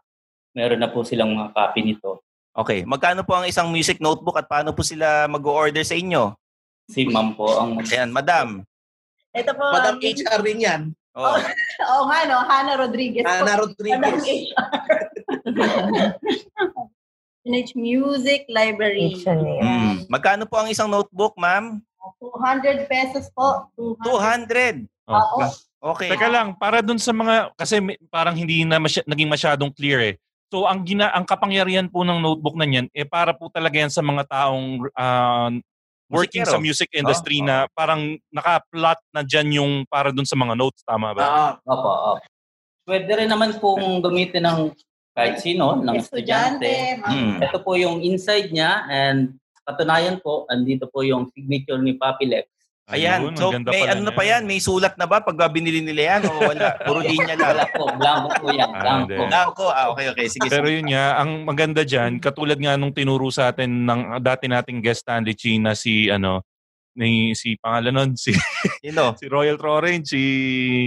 [0.54, 2.22] meron na po silang mga copy nito.
[2.52, 2.84] Okay.
[2.84, 6.36] Magkano po ang isang music notebook at paano po sila mag-order sa inyo?
[6.92, 8.68] Si ma'am po ang Ayan, madam.
[9.32, 10.82] Ito po, Madam ang- HR rin yan.
[11.16, 11.40] Oh,
[11.96, 12.44] Oo nga, no?
[12.44, 13.24] Hannah Rodriguez.
[13.24, 13.32] po.
[13.32, 14.52] Ana Madam Rodriguez.
[17.42, 19.18] Teenage Music Library.
[19.26, 20.06] Mm.
[20.08, 21.82] Magkano po ang isang notebook, ma'am?
[22.22, 23.66] 200 pesos po.
[23.78, 24.86] 200.
[24.86, 25.10] 200.
[25.10, 25.18] Oh.
[25.18, 25.40] Oo.
[25.82, 26.14] Okay.
[26.14, 27.82] Teka lang, para dun sa mga, kasi
[28.14, 30.16] parang hindi na masya, naging masyadong clear eh.
[30.52, 33.88] So ang gina ang kapangyarihan po ng notebook na yan eh para po talaga yan
[33.88, 35.48] sa mga taong ah,
[36.12, 36.60] working Musikero.
[36.60, 40.84] sa music industry Oh, na parang naka-plot na dyan yung para dun sa mga notes
[40.84, 41.24] tama ba?
[41.24, 42.26] Ah, Opo, opo.
[42.84, 44.76] Pwede rin naman pong gamitin ng
[45.12, 47.04] kahit sino, ng Estudyante.
[47.04, 47.44] Mm.
[47.44, 49.36] Ito po yung inside niya and
[49.68, 52.48] katunayan po, andito po yung signature ni Papi Lex.
[52.92, 53.24] Ayan.
[53.24, 54.44] Ayun, so, may ano na pa yan?
[54.44, 56.22] May sulat na ba pag binili nila yan?
[56.28, 56.76] O wala?
[56.84, 57.72] Puro linya Wala lang.
[57.72, 59.00] po, blanco po yan, Ah, blanco.
[59.08, 59.16] hindi.
[59.32, 59.66] Blanco.
[59.72, 60.28] Ah, okay, okay.
[60.28, 60.52] Sige.
[60.52, 60.76] Pero sige.
[60.82, 65.08] yun nga, ang maganda dyan, katulad nga nung tinuro sa atin ng dati nating guest
[65.08, 66.44] Stanley Chi na si ano,
[67.02, 68.30] ni si pangalan nun, si
[68.86, 69.18] Sino?
[69.18, 70.22] si Royal Trorange, si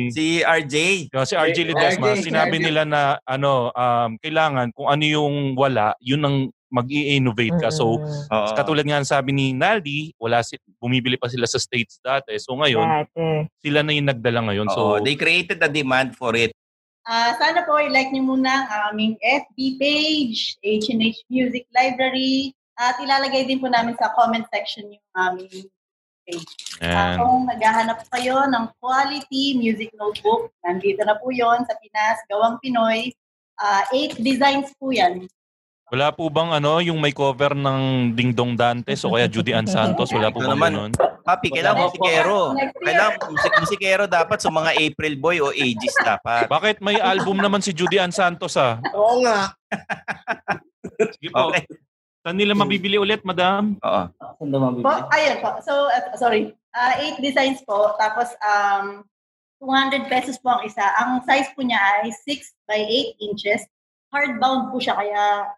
[0.09, 1.11] Si RJ.
[1.11, 2.65] Oh, si RJ Ledesma, RJ, sinabi RJ.
[2.65, 6.37] nila na ano, um, kailangan kung ano yung wala, yun ang
[6.71, 7.71] mag-i-innovate ka.
[7.71, 7.99] So.
[7.99, 8.47] Oo.
[8.55, 12.35] katulad nga ng sabi ni Naldi, wala si, bumibili pa sila sa states dati.
[12.39, 13.47] So ngayon, Dati.
[13.61, 14.67] sila na yung nagdala ngayon.
[14.67, 16.51] Oo, So, they created a demand for it.
[17.05, 22.51] Ah, sana po i-like niyo muna ang aming FB page, H&H Music Library.
[22.75, 25.69] At ilalagay din po namin sa comment section yung aming
[26.25, 26.53] page.
[26.83, 32.59] Ah, kung naghahanap kayo ng quality music notebook, nandito na po yon sa Pinas, gawang
[32.59, 33.13] Pinoy.
[33.61, 35.29] Ah, eight designs po yan.
[35.93, 39.69] Wala po bang ano, yung may cover ng Ding Dong Dantes o kaya Judy Ann
[39.69, 40.11] Santos?
[40.11, 40.73] Wala po bang naman.
[40.75, 40.93] ganun?
[41.23, 42.57] Papi, kailangan musikero.
[42.83, 46.49] Kailangan musik musikero dapat sa mga April Boy o Aegis dapat.
[46.49, 48.81] Bakit may album naman si Judy Ann Santos ah?
[48.97, 49.55] Oo nga.
[51.21, 51.53] Sige po.
[51.53, 51.63] Okay.
[52.25, 53.77] Saan nila mabibili ulit, madam?
[53.85, 54.03] Oo.
[54.17, 54.89] Saan daw mabibili?
[54.89, 55.61] Po, ayun po.
[55.61, 56.57] So, uh, sorry.
[56.73, 57.93] Ah, eight designs po.
[58.01, 59.05] Tapos, um,
[59.61, 60.89] 200 pesos po ang isa.
[61.05, 62.25] Ang size po niya ay 6
[62.65, 63.61] by 8 inches.
[64.09, 65.53] Hardbound po siya, kaya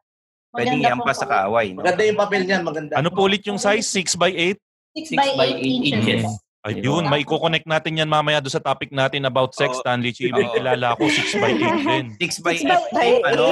[0.51, 1.33] Pwedeng maganda iampas po sa po.
[1.39, 1.67] kaaway.
[1.71, 1.87] No?
[1.87, 2.93] Maganda yung papel niyan, maganda.
[2.99, 3.87] Ano po ulit yung size?
[3.87, 4.59] 6 by 8?
[5.07, 5.95] 6 6 by 8 by 8 inches.
[5.95, 6.25] inches.
[6.67, 9.87] Ayun, may connect natin yan mamaya doon sa topic natin about sex, Oo.
[9.87, 10.35] Stanley Chi.
[10.35, 11.63] May kilala ako, 6 by 8
[11.95, 12.07] din.
[12.19, 13.47] 6 by 6 8 by yung ano.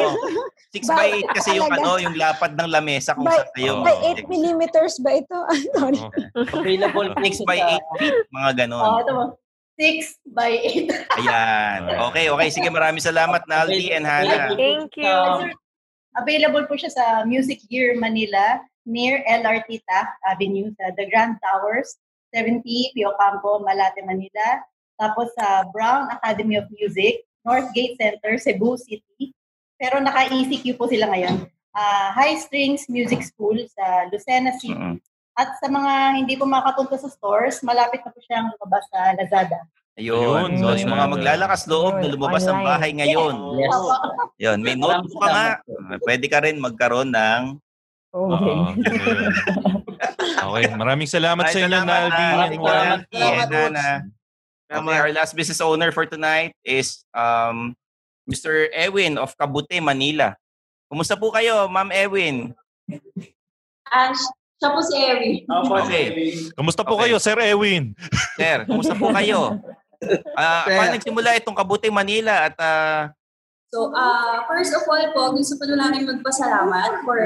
[0.75, 3.73] 6 by By- 8 kasi yung ano, yung lapad ng lamesa kung By- saan tayo.
[3.79, 3.85] Oo.
[3.87, 5.39] By 8 millimeters ba ito?
[5.79, 5.99] Sorry.
[6.03, 6.11] Oh.
[6.59, 8.83] Available po 6 by 8 feet, mga Oh, ganon.
[8.99, 9.25] ito po.
[9.75, 11.19] 6 by 8.
[11.19, 11.79] Ayan.
[12.11, 12.49] Okay, okay.
[12.49, 14.55] Sige, maraming salamat, Naldi and Hannah.
[14.55, 15.07] Thank you.
[15.07, 15.51] Um,
[16.15, 21.99] Available po siya sa Music Gear Manila near LRT Taft Avenue sa The Grand Towers,
[22.31, 22.63] 70
[22.95, 24.63] Pio Campo, Malate, Manila.
[24.95, 29.35] Tapos sa Brown Academy of Music, Northgate Center, Cebu City.
[29.79, 31.47] Pero naka-ECQ po sila ngayon.
[31.75, 35.03] Ah, High Strings Music School sa Lucena City.
[35.35, 39.67] At sa mga hindi po makapunta sa stores, malapit na po siyang lumabas sa Lazada.
[39.99, 40.55] Ayun.
[40.55, 43.35] Ayun, So, yung mga maglalakas loob na lumabas ng bahay ngayon.
[43.59, 43.75] Yes.
[44.39, 45.49] Yun, may notebook ka nga.
[46.03, 47.43] Pwede ka rin magkaroon ng...
[48.15, 48.57] Okay.
[50.45, 52.79] Okay, maraming salamat sa Maraming inyo, salamat, and Juan.
[52.79, 53.95] Salamat, Salamat, and Hannah.
[54.65, 55.03] Okay, Salamat.
[55.03, 57.75] our last business owner for tonight is um
[58.25, 58.73] Mr.
[58.73, 60.33] Ewin of Kabute, Manila.
[60.89, 62.53] Kumusta po kayo, Ma'am Ewin?
[63.89, 64.13] Ah,
[64.57, 65.45] siya po si Ewin.
[65.45, 66.07] Okay.
[66.57, 67.93] Kamusta po kayo, Sir Ewin?
[68.37, 69.61] Sir, kumusta po kayo?
[70.37, 70.77] Ah, Sir.
[70.77, 73.13] paano nagsimula itong Kabute, Manila at ah,
[73.75, 77.19] So, uh, first of all po, gusto po namin magpasalamat for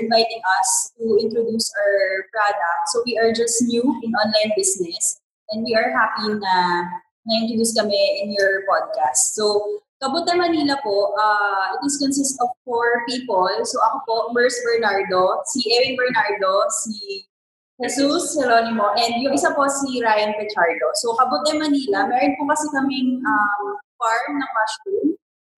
[0.00, 2.82] inviting us to introduce our product.
[2.88, 5.20] So, we are just new in online business
[5.52, 6.88] and we are happy na
[7.28, 9.36] na-introduce kami in your podcast.
[9.36, 13.46] So, Kabute Manila po, uh, it is consist of four people.
[13.62, 17.22] So, ako po, Merce Bernardo, si Erin Bernardo, si
[17.78, 20.90] Jesus Geronimo, and yung isa po si Ryan Pechardo.
[20.98, 25.06] So, Kabute Manila, meron po kasi kaming um, farm ng mushroom.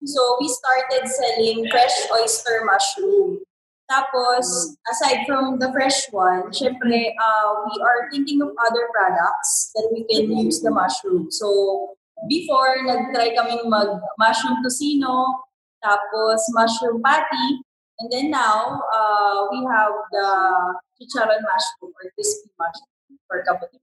[0.03, 3.39] So, we started selling fresh oyster mushroom.
[3.87, 9.87] Tapos, aside from the fresh one, syempre, uh, we are thinking of other products that
[9.95, 11.31] we can use the mushroom.
[11.31, 11.95] So,
[12.27, 15.43] before, nag-try kaming mag-mushroom tocino,
[15.83, 17.63] tapos mushroom patty,
[17.99, 20.27] and then now, uh, we have the
[20.99, 23.77] chicharon mushroom or crispy mushroom for Kabuti.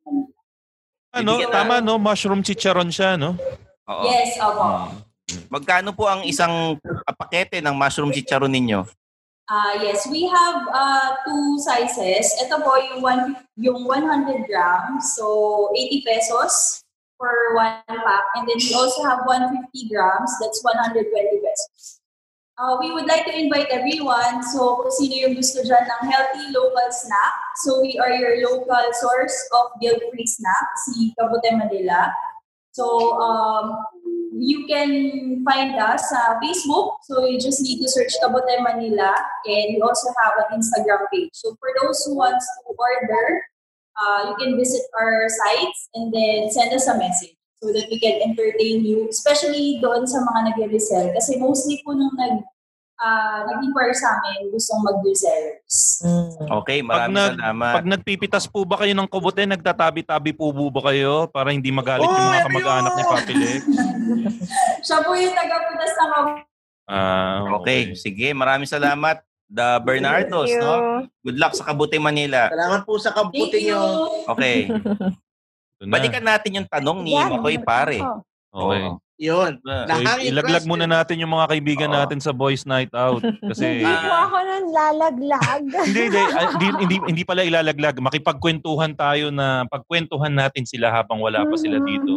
[1.11, 3.35] Ano, tama no, mushroom chicharon siya, no?
[3.91, 4.05] Oo.
[4.07, 4.95] Yes, opo.
[5.51, 8.87] Magkano po ang isang ah, pakete ng mushroom chicharon ninyo?
[9.51, 12.39] Ah, yes, we have uh, two sizes.
[12.39, 15.27] Ito po yung one yung 100 grams, so
[15.75, 16.80] 80 pesos
[17.21, 18.25] for one pack.
[18.35, 19.61] And then we also have 150
[19.93, 22.01] grams, that's 120 pesos.
[22.57, 24.43] Uh, we would like to invite everyone.
[24.53, 27.33] So kung sino yung gusto dyan ng healthy local snack.
[27.61, 32.13] So we are your local source of guilt-free snack, si Kabute Manila.
[32.73, 33.81] So um,
[34.37, 37.01] you can find us sa Facebook.
[37.09, 39.13] So you just need to search Kabute Manila
[39.49, 41.33] and we also have an Instagram page.
[41.33, 43.41] So for those who wants to order,
[44.01, 48.01] uh, you can visit our sites and then send us a message so that we
[48.01, 51.13] can entertain you, especially doon sa mga nag-resell.
[51.13, 52.41] Kasi mostly po nung nag,
[52.97, 56.01] uh, nag-inquire sa amin, gustong mag-resellers.
[56.65, 57.73] Okay, Pag, maraming nag, salamat.
[57.77, 62.29] pag nagpipitas po ba kayo ng kabute, nagtatabi-tabi po ba kayo para hindi magalit yung
[62.33, 63.61] mga kamag-anak ni Papi Lex?
[64.89, 66.13] Siya po yung taga-putas ng
[66.91, 67.95] Ah, okay.
[67.95, 69.23] sige, maraming salamat.
[69.51, 71.05] The Bernardos, no?
[71.27, 72.47] Good luck sa Kabute, Manila.
[72.55, 73.51] Salamat po sa you.
[73.51, 73.83] nyo.
[74.31, 74.71] Okay.
[75.91, 77.99] Balikan natin yung tanong ni Yan, Makoy Pare.
[78.55, 78.83] Okay.
[79.21, 79.61] Yun.
[79.61, 83.21] So, Nahangin ilaglag muna natin yung mga kaibigan natin sa Boys Night Out.
[83.21, 85.63] Kasi Hindi po ako nun lalaglag.
[85.93, 88.01] hindi, hindi, ah, hindi, hindi, hindi pala ilalaglag.
[88.01, 92.17] Makipagkwentuhan tayo na pagkwentuhan natin sila habang wala pa sila dito.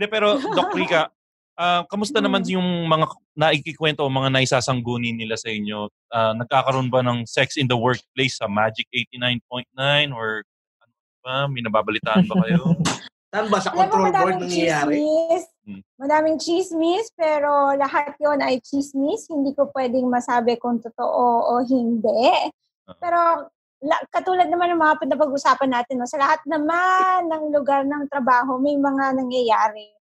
[0.00, 1.12] Hindi, pero Doc Rica,
[1.60, 3.04] ah, kamusta naman yung mga
[3.36, 5.92] naikikwento o mga naisasanggunin nila sa inyo?
[6.08, 10.40] Ah, nagkakaroon ba ng sex in the workplace sa Magic 89.9 or
[10.80, 11.36] ano ba?
[11.52, 12.72] May nababalitaan ba kayo?
[13.30, 13.62] Saan ba?
[13.62, 14.98] Sa Alam mo, control board madaming nangyayari?
[14.98, 15.44] chismis.
[15.62, 15.82] Hmm.
[16.02, 19.30] Madaming chismis, pero lahat yon ay chismis.
[19.30, 22.50] Hindi ko pwedeng masabi kung totoo o hindi.
[22.98, 23.46] Pero
[23.86, 28.58] la, katulad naman ng mga napag-usapan natin, no, sa lahat naman ng lugar ng trabaho,
[28.58, 29.99] may mga nangyayari.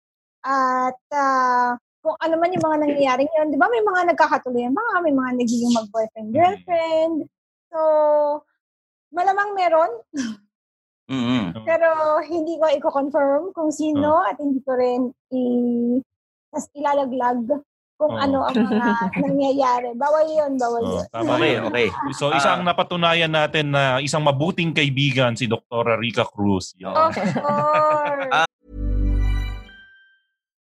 [0.48, 4.94] At ah, kung ano man yung mga nangyayari yun, di ba may mga nagkakatuloy mga,
[5.04, 7.16] may mga nagiging mag-boyfriend, girlfriend.
[7.68, 7.80] So,
[9.12, 9.92] malamang meron.
[11.12, 15.44] mm Pero hindi ko i-confirm kung sino at hindi ko rin i
[16.48, 17.44] tas ilalaglag
[18.00, 18.24] kung Oo.
[18.24, 18.88] ano ang mga
[19.28, 19.90] nangyayari.
[20.00, 21.06] Bawal yun, bawal Oh, yun.
[21.12, 21.64] tama Okay, yun.
[21.74, 21.88] okay.
[22.16, 26.00] So, isang napatunayan natin na isang mabuting kaibigan si Dr.
[26.00, 26.72] Rica Cruz.
[26.80, 26.96] Yun.
[26.96, 28.48] Of course.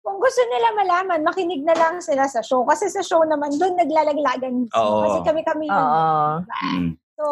[0.00, 2.64] Kung gusto nila malaman, makinig na lang sila sa show.
[2.64, 4.64] Kasi sa show naman, doon naglalaglagan.
[4.72, 5.00] Oo.
[5.04, 5.76] Kasi kami-kami yun.
[5.76, 6.24] Oo.
[6.44, 6.90] mm.
[7.20, 7.26] So,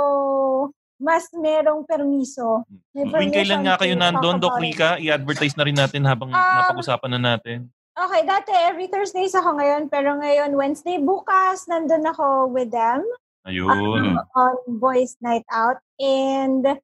[1.01, 2.66] mas merong permiso.
[2.93, 4.61] May Tuwing kailan permission nga kayo nandun, Doc.
[4.61, 5.01] Rica?
[5.01, 7.73] I-advertise na rin natin habang Um, napag-usapan na natin.
[7.99, 13.03] Okay, dati every Thursdays ako ngayon, pero ngayon Wednesday bukas, nandun ako with them
[13.43, 14.14] Ayun.
[14.39, 15.83] on Boys Night Out.
[15.99, 16.79] And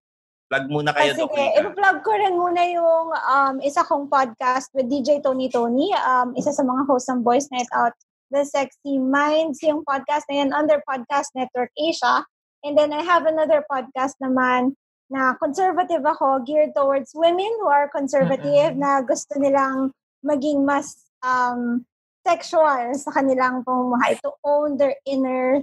[0.54, 1.58] Plug muna kayo, Kasi Doc Rica.
[1.66, 6.54] i-plug ko rin muna yung um, isa kong podcast with DJ Tony Tony, um, isa
[6.54, 7.90] sa mga hosts ng Boys Night Out,
[8.30, 12.22] The Sexy Minds, yung podcast na yan under Podcast Network Asia.
[12.62, 14.78] And then I have another podcast naman
[15.10, 19.90] na conservative ako, geared towards women who are conservative na gusto nilang
[20.22, 21.82] maging mas um,
[22.22, 25.58] sexual sa kanilang pamumuhay to own their inner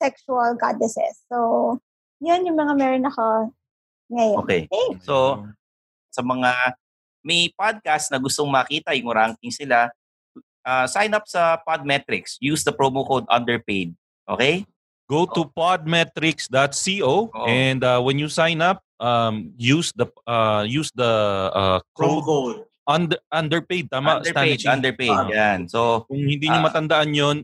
[0.00, 1.28] sexual goddesses.
[1.28, 1.76] So,
[2.24, 3.52] yun yung mga meron ako
[4.10, 4.36] ngayon.
[4.44, 4.62] Okay.
[4.66, 5.06] Thanks.
[5.06, 5.46] So,
[6.10, 6.74] sa mga
[7.22, 9.92] may podcast na gustong makita yung ranking sila,
[10.64, 12.36] uh, sign up sa Podmetrics.
[12.40, 13.94] Use the promo code underpaid.
[14.28, 14.64] Okay?
[15.10, 21.10] Go to podmetrics.co and uh, when you sign up, um, use the uh, use the
[21.50, 22.58] uh, Promo code code.
[22.86, 23.90] under, underpaid.
[23.90, 25.10] Tama, Underpaid, underpaid.
[25.10, 25.26] Ah.
[25.26, 25.66] Yan.
[25.66, 27.36] So, Kung hindi niyo ah, matandaan yon,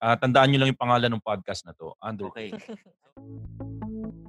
[0.00, 1.92] ah, tandaan niyo lang yung pangalan ng podcast na to.
[2.00, 2.56] Underpaid.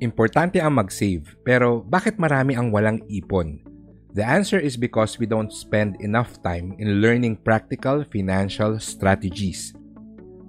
[0.03, 3.63] Importante ang mag-save, pero bakit marami ang walang ipon?
[4.11, 9.72] The answer is because we don't spend enough time in learning practical financial strategies.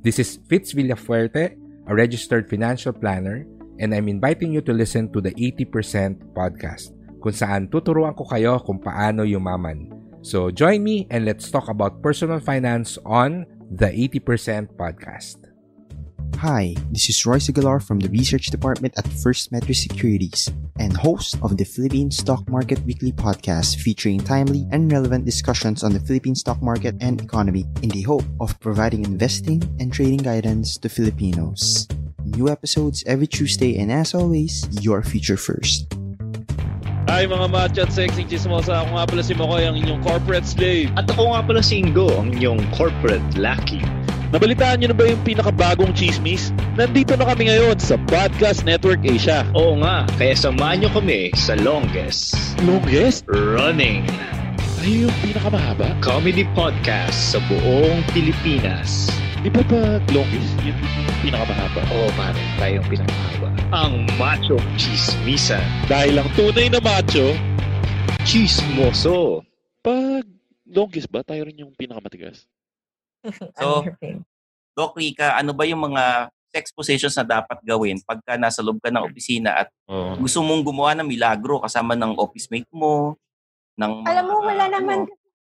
[0.03, 1.55] This is Fitz Villafuerte,
[1.87, 3.47] a registered financial planner,
[3.79, 6.91] and I'm inviting you to listen to the 80% podcast,
[7.23, 9.95] kung saan tuturuan ko kayo kung paano yumaman.
[10.23, 15.49] So join me and let's talk about personal finance on the 80% podcast.
[16.37, 21.39] Hi, this is Roy Sigalar from the Research Department at First Metro Securities and host
[21.41, 26.35] of the Philippine Stock Market Weekly podcast featuring timely and relevant discussions on the Philippine
[26.35, 31.89] stock market and economy in the hope of providing investing and trading guidance to Filipinos.
[32.25, 36.02] New episodes every Tuesday and as always, your future first.
[37.13, 38.89] Hi mga macho at sexy chismosa.
[38.89, 40.89] Ako nga pala si Makoy, ang inyong corporate slave.
[40.97, 43.85] At ako nga pala si Ingo, ang inyong corporate lucky.
[44.33, 46.57] Nabalitaan niyo na ba yung pinakabagong chismis?
[46.73, 49.45] Nandito na kami ngayon sa Podcast Network Asia.
[49.53, 52.33] Oo nga, kaya samahan niyo kami sa longest
[52.65, 53.29] Longest?
[53.29, 54.09] running
[54.81, 55.93] Ay, yung pinakamahaba?
[56.01, 59.13] comedy podcast sa buong Pilipinas.
[59.43, 61.83] Di ba pag longest, yun yung pinakamahaba?
[61.91, 63.49] Oo pare, tayo yung pinakamahaba.
[63.75, 65.59] Ang Macho Chismisa.
[65.91, 67.35] Dahil ang tunay na macho,
[68.23, 69.43] Chismoso.
[69.83, 70.23] pag
[70.63, 72.47] longest ba, tayo rin yung pinakamatigas?
[73.59, 73.83] So,
[74.79, 78.95] Doc Rica, ano ba yung mga sex positions na dapat gawin pagka nasa loob ka
[78.95, 79.69] ng opisina at
[80.23, 83.19] gusto mong gumawa ng milagro kasama ng office mate mo,
[83.75, 84.99] ng Alam mo, wala ano, naman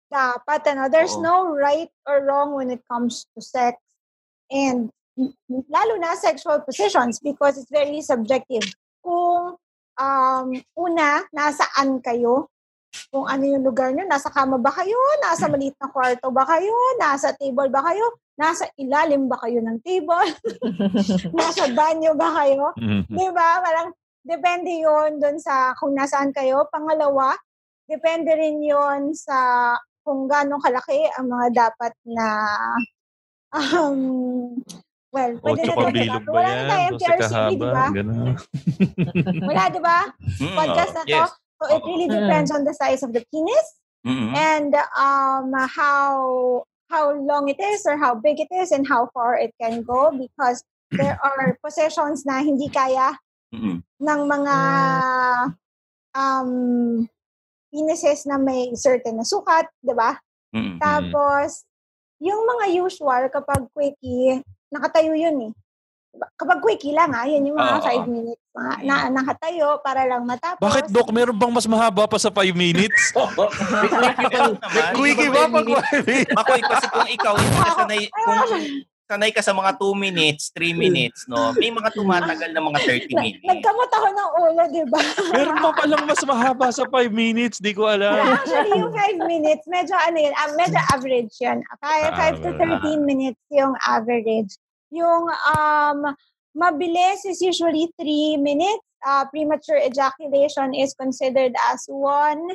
[0.09, 1.21] dapat, ano, there's Oo.
[1.21, 3.77] no right or wrong when it comes to sex.
[4.51, 4.91] And
[5.47, 8.67] lalo na sexual positions because it's very subjective.
[8.99, 9.55] Kung
[9.97, 10.47] um,
[10.77, 12.51] una, nasaan kayo?
[13.07, 14.95] Kung ano yung lugar nyo, nasa kama ba kayo?
[15.23, 16.75] Nasa maliit na kwarto ba kayo?
[16.99, 18.03] Nasa table ba kayo?
[18.35, 20.27] Nasa ilalim ba kayo ng table?
[21.39, 22.75] nasa banyo ba kayo?
[23.07, 23.63] Di ba?
[23.63, 23.95] Parang
[24.27, 26.67] depende yon doon sa kung nasaan kayo.
[26.67, 27.31] Pangalawa,
[27.87, 29.71] depende rin yon sa
[30.03, 32.27] kung gaano kalaki ang mga dapat na
[33.53, 34.63] um,
[35.11, 36.55] well, pwede Ocho na bilog ba Wala yan?
[36.55, 37.85] na tayong Doce PRCB, di ba?
[39.45, 39.99] Wala, di ba?
[40.41, 41.11] Mm, Podcast na to.
[41.11, 41.29] yes.
[41.61, 43.67] So it really depends on the size of the penis
[44.01, 44.33] Mm-mm.
[44.33, 49.37] and um, how how long it is or how big it is and how far
[49.37, 53.13] it can go because there are possessions na hindi kaya
[53.53, 53.77] Mm-mm.
[54.01, 54.57] ng mga
[56.17, 56.51] um,
[57.69, 60.17] penises na may certain na sukat, di ba?
[60.51, 60.81] Mm-mm.
[60.81, 61.63] Tapos,
[62.21, 65.51] yung mga usual kapag quickie, nakatayo yun eh.
[66.37, 68.05] Kapag quickie lang ah, yun yung mga Oo.
[68.05, 70.59] 5 minutes mga, na, nakatayo para lang matapos.
[70.59, 71.07] Bakit, Doc?
[71.15, 73.15] Meron bang mas mahaba pa sa 5 minutes?
[74.99, 75.67] Quickie ba pag
[76.35, 78.37] Makoy, kasi kung ikaw, hindi ka sanay, kung
[79.11, 81.51] sanay ka sa mga 2 minutes, 3 minutes, no?
[81.59, 82.79] May mga tumatagal na mga
[83.11, 83.43] 30 minutes.
[83.43, 84.99] Nagkamot ako ng ulo, di ba?
[85.35, 87.59] Meron ba palang mas mahaba sa 5 minutes?
[87.59, 88.15] Di ko alam.
[88.39, 91.59] Actually, yung 5 minutes, medyo ano yun, ah, medyo average yun.
[91.59, 94.55] 5, Ah, 5 to 13 minutes yung average.
[94.95, 95.99] Yung um,
[96.55, 98.79] mabilis is usually three minutes.
[99.03, 102.53] Uh, premature ejaculation is considered as one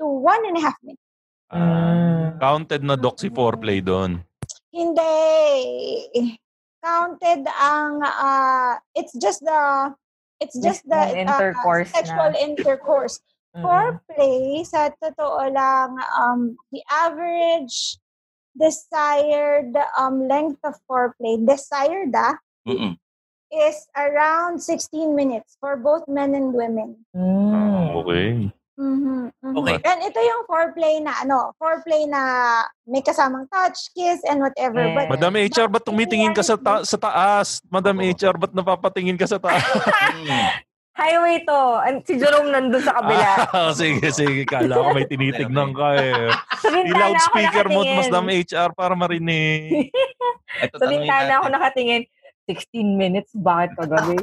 [0.00, 1.04] to one and a half minutes.
[1.52, 4.24] Ah, counted na doc si foreplay doon.
[4.72, 6.38] Hindi.
[6.78, 9.94] Counted ang uh, it's just the
[10.38, 12.38] it's just the uh, sexual na.
[12.38, 13.18] intercourse.
[13.56, 13.64] Mm.
[13.64, 17.98] Foreplay, sa totoo lang, um, the average
[18.54, 22.94] desired um, length of foreplay, desired ah, Mm-mm.
[23.50, 27.02] is around 16 minutes for both men and women.
[28.04, 28.52] Okay.
[28.78, 29.54] Mhm, mhm.
[29.58, 29.76] Okay.
[29.82, 32.22] And ito yung foreplay na ano, foreplay na
[32.86, 34.78] may kasamang touch, kiss, and whatever.
[34.94, 37.58] But Madam HR, ba't tumitingin ka sa, ta- sa taas?
[37.66, 39.66] Madam HR, ba't napapatingin ka sa taas?
[40.98, 41.58] Highway to.
[41.78, 43.30] An- Si Jerome nandun sa kabila.
[43.50, 44.42] Ah, sige, sige.
[44.42, 46.30] Kala ko may tinitignan ka eh.
[46.58, 47.98] Sa I-loudspeaker mo, nakatingin.
[48.02, 49.90] Madam HR, para marinig.
[50.70, 52.02] Sa bintana ako nakatingin.
[52.48, 52.64] 16
[52.96, 54.16] minutes, bakit kagabi?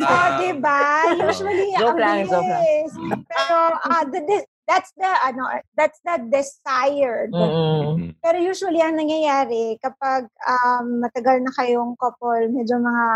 [0.00, 1.10] oh, di ba?
[1.18, 2.62] Usually, Joke ang lang, joke lang.
[2.62, 2.92] bilis.
[3.26, 5.42] Pero, ah, the, the, that's the, ano,
[5.74, 7.34] that's the desired.
[7.34, 8.14] Mm-mm.
[8.22, 13.06] Pero usually, ang nangyayari, kapag um, matagal na kayong couple, medyo mga,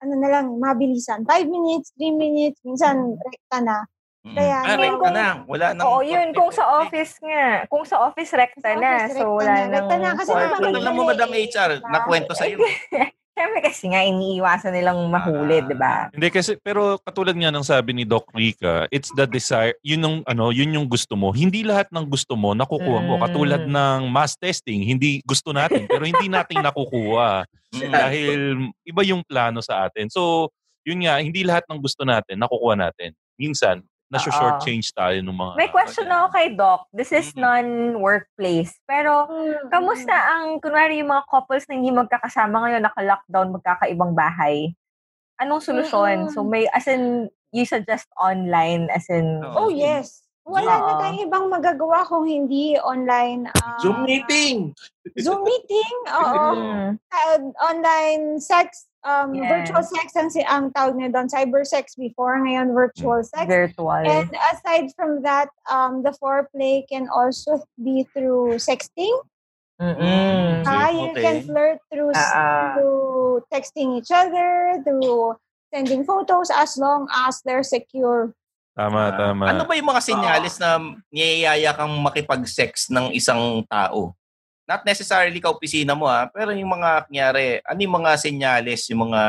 [0.00, 1.22] ano na lang, mabilisan.
[1.22, 3.78] 5 minutes, 3 minutes, minsan, rekta na.
[4.20, 5.26] Kaya, Ah, rekta na.
[5.48, 6.36] Wala nang Oo, yun.
[6.36, 7.64] Kung sa office nga.
[7.72, 9.08] Kung sa office, rekta na.
[9.08, 9.72] office, So, rekta wala na.
[9.72, 10.08] Rekta na.
[10.12, 12.58] Kasi naman, Alam mo, Madam HR, nakwento sa'yo.
[13.30, 16.10] Siyempre kasi nga, iniiwasan nilang mahuli, di ba?
[16.10, 20.16] Hindi kasi pero katulad nga ng sabi ni Doc Rica, it's the desire, yun yung
[20.26, 21.30] ano, yun yung gusto mo.
[21.30, 23.14] Hindi lahat ng gusto mo nakukuha mo.
[23.16, 23.22] Mm.
[23.22, 29.62] Katulad ng mass testing, hindi gusto natin pero hindi natin nakukuha dahil iba yung plano
[29.62, 30.10] sa atin.
[30.10, 30.50] So,
[30.82, 33.14] yun nga, hindi lahat ng gusto natin nakukuha natin.
[33.38, 36.90] Minsan, na-short change tayo ng mga May question ako kay Doc.
[36.90, 38.74] This is non-workplace.
[38.82, 39.30] Pero,
[39.70, 44.74] kamusta ang, kunwari yung mga couples na hindi magkakasama ngayon, naka-lockdown, magkakaibang bahay?
[45.38, 46.26] Anong solusyon?
[46.26, 46.34] Mm-mm.
[46.34, 49.46] So, may, as in, you suggest online, as in...
[49.46, 50.26] Oh, yes.
[50.42, 53.46] Wala na tayong ibang magagawa kung hindi online.
[53.62, 54.74] ah, Zoom meeting.
[55.22, 56.46] Zoom meeting, oo.
[56.58, 56.88] Mm.
[56.98, 59.48] Uh, online sex, um, Yes.
[59.48, 61.28] virtual sex ang, si- ang tawag niya doon.
[61.28, 63.46] Cyber sex before, ngayon virtual sex.
[63.48, 64.04] Virtual.
[64.04, 69.14] And aside from that, um, the foreplay can also be through sexting.
[69.80, 70.60] Mm-mm.
[70.68, 72.76] Ah, you can flirt through, ah.
[72.76, 75.40] through texting each other, through
[75.72, 78.36] sending photos as long as they're secure.
[78.76, 79.44] Tama, tama.
[79.50, 80.78] Ano ba yung mga sinyalis na
[81.08, 84.12] niyayaya kang makipag-sex ng isang tao?
[84.70, 89.02] Not necessarily ka opisina mo ha, pero yung mga kunyari, ano yung mga sinyalis, yung
[89.04, 89.22] mga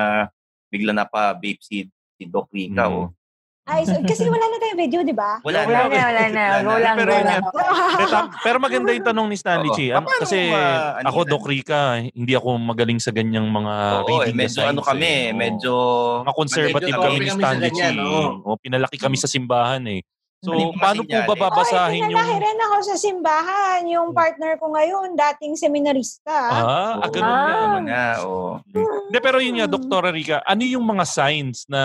[0.69, 2.93] bigla na pa babe si, si Doc Rica Mm.
[2.93, 3.09] o
[3.63, 5.37] Ay, so, kasi wala na tayong video, di ba?
[5.41, 6.43] Wala, Wala na, wala na.
[6.59, 7.41] Go lang, pero, go lang.
[7.95, 9.77] pero, pero maganda yung tanong ni Stanley Oo.
[9.77, 9.87] Chi.
[9.89, 14.09] Ano, Paano kasi ma- ako, Doc Rica, hindi ako magaling sa ganyang mga Oo, eh,
[14.27, 14.71] reading medyo designs.
[14.73, 15.29] ano kami, eh.
[15.31, 15.73] Medyo
[16.21, 17.89] mga conservative medyo kami ni Stanley Chi.
[18.41, 20.01] O, pinalaki kami sa simbahan eh.
[20.41, 21.29] So, Ano paano po sinyales?
[21.29, 22.17] ba babasahin oh, yung...
[22.17, 23.81] pinalaki rin ako sa simbahan.
[23.85, 26.33] Yung partner ko ngayon, dating seminarista.
[26.33, 27.45] Ah, ah, ganun Ah.
[27.45, 27.81] yan.
[27.85, 28.49] Nga, oo.
[29.05, 31.81] Hindi, pero yun nga, Doktora Rica, ano yung mga signs na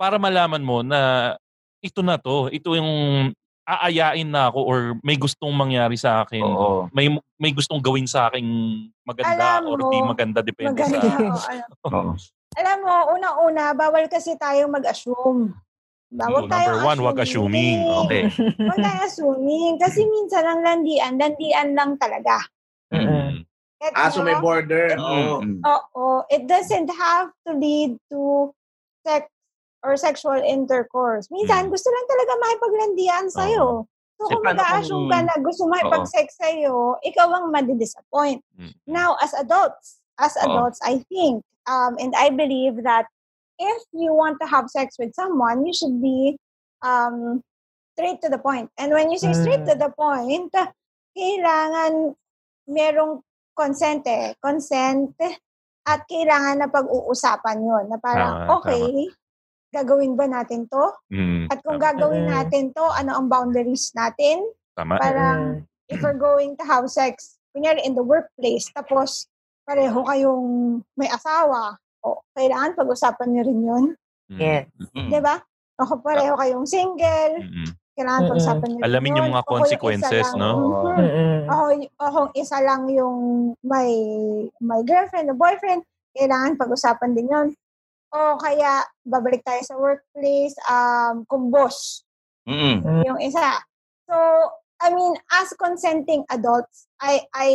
[0.00, 1.36] para malaman mo na
[1.84, 2.88] ito na to, ito yung
[3.68, 6.40] aayain na ako or may gustong mangyari sa akin.
[6.40, 6.88] Oo.
[6.96, 8.40] May may gustong gawin sa akin
[9.04, 11.36] maganda Alam or mo, di maganda depende Maganda.
[11.36, 11.52] sa
[11.92, 12.16] oo,
[12.56, 12.78] alam.
[12.80, 15.52] Mo, unang-una, bawal kasi tayong mag-assume.
[16.08, 17.84] Oh, Bawal number one, wag assuming.
[17.84, 18.32] Okay.
[18.32, 19.76] Huwag tayong assuming.
[19.76, 22.40] Kasi minsan ang landian, landian lang talaga.
[23.78, 24.96] Eto, Aso may border.
[24.98, 25.44] Oo.
[25.62, 26.06] Oo.
[26.32, 28.50] It doesn't have to lead to
[29.06, 29.28] sex
[29.84, 31.28] or sexual intercourse.
[31.30, 33.86] Minsan, gusto lang talaga makipaglandian sa'yo.
[34.18, 38.42] So, Eh, kung kung- ka na gusto makipag-sex sa'yo, ikaw ang madidisappoint.
[38.88, 43.06] Now, as adults, as adults, I think, um, and I believe that
[43.58, 46.38] if you want to have sex with someone, you should be
[46.82, 47.42] um,
[47.94, 48.70] straight to the point.
[48.78, 50.54] And when you say straight to the point,
[51.18, 52.14] kailangan
[52.70, 53.20] merong
[53.58, 54.38] consent eh.
[54.38, 55.18] Consent
[55.82, 57.84] at kailangan na pag-uusapan yun.
[57.90, 59.10] Na parang, Tama, okay,
[59.74, 60.84] gagawin ba natin to?
[61.10, 61.86] Mm, At kung tama.
[61.90, 62.30] gagawin Mm.
[62.30, 64.46] natin to, ano ang boundaries natin?
[64.78, 65.00] Tama.
[65.02, 69.26] Parang, if we're going to have sex, kunyari in the workplace, tapos
[69.66, 70.46] pareho kayong
[70.94, 71.74] may asawa,
[72.08, 73.84] o kailangan pag-usapan niyo rin yun.
[74.28, 74.68] Yes.
[74.96, 75.10] Mm.
[75.10, 75.36] Di ba?
[75.76, 77.34] O kung pareho kayong single,
[77.92, 78.30] kailangan Mm-mm.
[78.32, 79.34] pag-usapan niyo rin Alamin yung yun.
[79.34, 80.50] mga kung isa consequences, lang- no?
[80.52, 80.96] Mhm.
[80.98, 81.38] Mm-mm.
[81.46, 83.16] O, o kung isa lang yung
[83.60, 83.92] may,
[84.58, 85.82] may girlfriend o boyfriend,
[86.12, 87.48] kailangan pag-usapan din yun.
[88.08, 92.02] O kaya, babalik tayo sa workplace, um, kung boss,
[92.48, 93.04] Mm.
[93.04, 93.60] yung isa.
[94.08, 94.16] So,
[94.80, 97.50] I mean, as consenting adults, I I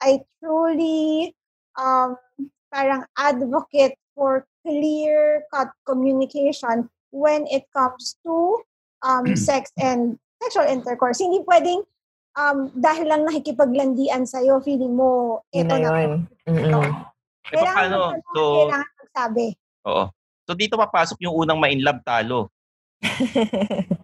[0.00, 1.30] I truly
[1.76, 2.18] um
[2.74, 8.58] parang advocate for clear cut communication when it comes to
[9.06, 11.22] um, sex and sexual intercourse.
[11.22, 11.86] Hindi pwedeng
[12.34, 16.26] um, dahil lang nakikipaglandian sa'yo, feeling mo, ito na yun.
[16.50, 18.00] Eh, Kailangan paano?
[18.34, 19.46] So, kailangan magsabi.
[19.86, 20.04] oo.
[20.44, 22.50] So, dito papasok yung unang ma-inlove talo.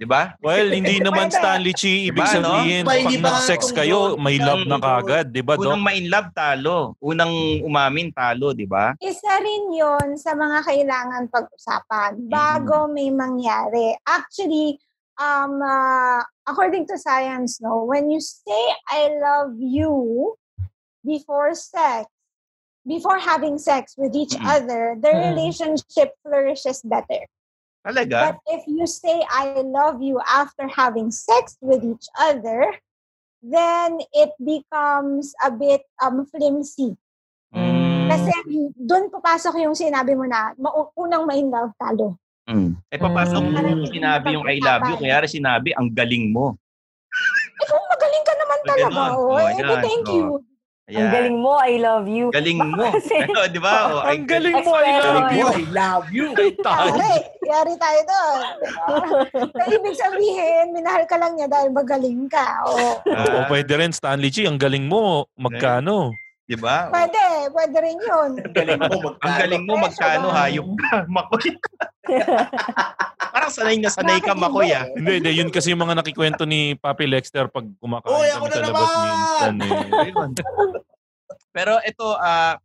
[0.01, 0.37] Di ba?
[0.41, 2.61] Well, hindi naman Stanley Chi ibig Diba, no?
[2.61, 5.87] sabihin Diba, hindi pag nag-sex kayo, may love na kagad, di ba, Unang Doc?
[5.89, 6.79] ma-inlove talo.
[7.01, 7.33] Unang
[7.65, 8.93] umamin talo, di ba?
[9.01, 13.97] Isa rin yon sa mga kailangan pag-usapan bago may mangyari.
[14.05, 14.77] Actually,
[15.17, 20.37] um, uh, according to science, no, when you say I love you
[21.05, 22.09] before sex,
[22.85, 25.21] before having sex with each other, the Mm.
[25.33, 27.29] relationship flourishes better.
[27.81, 28.37] Talaga?
[28.37, 32.77] But if you say I love you after having sex with each other,
[33.41, 36.97] then it becomes a bit um flimsy.
[38.11, 38.33] Kasi
[38.77, 40.53] doon papasok yung sinabi mo na
[40.99, 42.19] unang ma love talo.
[42.51, 42.75] Mm.
[42.91, 43.55] Eh, papasok Mm.
[43.55, 46.59] yung sinabi yung I love you, kaya sinabi, ang galing mo.
[47.63, 49.11] Eh kung magaling ka naman talaga, ganon.
[49.15, 50.15] oh, Oh, eh, thank Oh.
[50.15, 50.27] you.
[50.91, 52.35] Ang galing mo, I love you.
[52.35, 52.83] Galing mo.
[52.91, 53.75] Ito, di ba?
[53.95, 55.47] Oh, Ang galing mo, I love you.
[55.47, 56.27] I love you.
[56.35, 57.15] Yari,
[57.51, 58.47] yari tayo doon.
[59.59, 62.63] so, ibig sabihin, minahal ka lang niya dahil magaling ka.
[62.65, 63.03] Oh.
[63.03, 66.15] Oo, pwede rin, Stanley Chi, ang galing mo, magkano?
[66.51, 66.91] Di ba?
[66.91, 68.31] Pwede, pwede rin yun.
[68.43, 71.55] Ang galing mo, ang galing mo magkano hayop ka, makoy.
[73.35, 74.83] Parang sanay na sanay ka, makoy ah.
[74.99, 75.31] Hindi, hindi.
[75.39, 79.53] Yun kasi yung mga nakikwento ni Papi Lexter pag kumakain Uy, kami sa labas naman!
[79.63, 80.33] minsan.
[80.35, 80.43] Eh.
[81.55, 82.59] Pero ito, ah,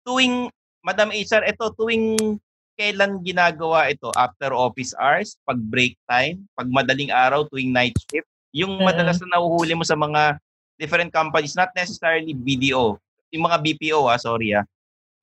[0.00, 0.48] tuwing,
[0.80, 2.40] Madam HR, ito, tuwing
[2.76, 4.12] kailan ginagawa ito?
[4.14, 5.40] After office hours?
[5.48, 6.44] Pag break time?
[6.52, 7.48] Pag madaling araw?
[7.48, 8.28] Tuwing night shift?
[8.52, 10.40] Yung madalas na nahuhuli mo sa mga
[10.76, 13.00] different companies, not necessarily BDO.
[13.32, 14.64] Yung mga BPO, ah, sorry ah.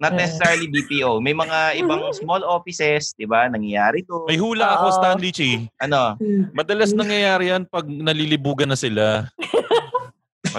[0.01, 1.21] Not necessarily BPO.
[1.21, 3.47] May mga ibang small offices, di ba?
[3.47, 4.25] Nangyayari to.
[4.27, 5.69] May hula ako, Stanley Chi.
[5.79, 6.17] Ano?
[6.51, 9.29] Madalas nangyayari yan pag nalilibugan na sila.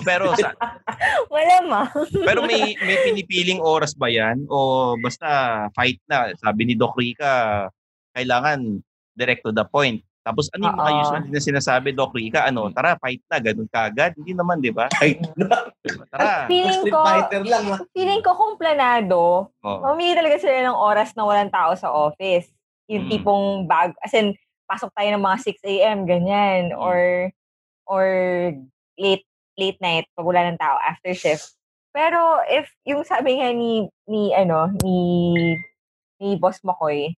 [0.03, 0.51] Pero sa,
[1.35, 1.83] Wala ma.
[2.25, 6.33] Pero may may pinipiling oras ba 'yan o basta fight na?
[6.41, 7.69] Sabi ni Doc Rica,
[8.17, 8.81] kailangan
[9.15, 10.01] direct to the point.
[10.25, 11.01] Tapos ano yung mga Oo.
[11.05, 12.49] usual na sinasabi Doc Rica?
[12.49, 14.17] Ano, tara fight na, ganun kagad.
[14.17, 14.89] Hindi naman, 'di ba?
[14.97, 15.69] Fight na.
[16.09, 16.49] Tara.
[16.49, 17.01] Feeling ko,
[17.93, 19.81] feeling ko kung planado, Oo.
[19.85, 22.49] mamili talaga sila ng oras na walang tao sa office.
[22.89, 23.11] Yung Mm.
[23.13, 24.33] tipong bag, as in,
[24.65, 26.73] pasok tayo ng mga 6 a.m., ganyan.
[26.73, 27.29] Or,
[27.85, 28.07] or
[28.97, 29.29] late
[29.59, 31.55] late night pag wala ng tao after shift.
[31.95, 34.99] Pero if yung sabi nga ni ni ano ni
[36.19, 37.15] ni Boss Makoy,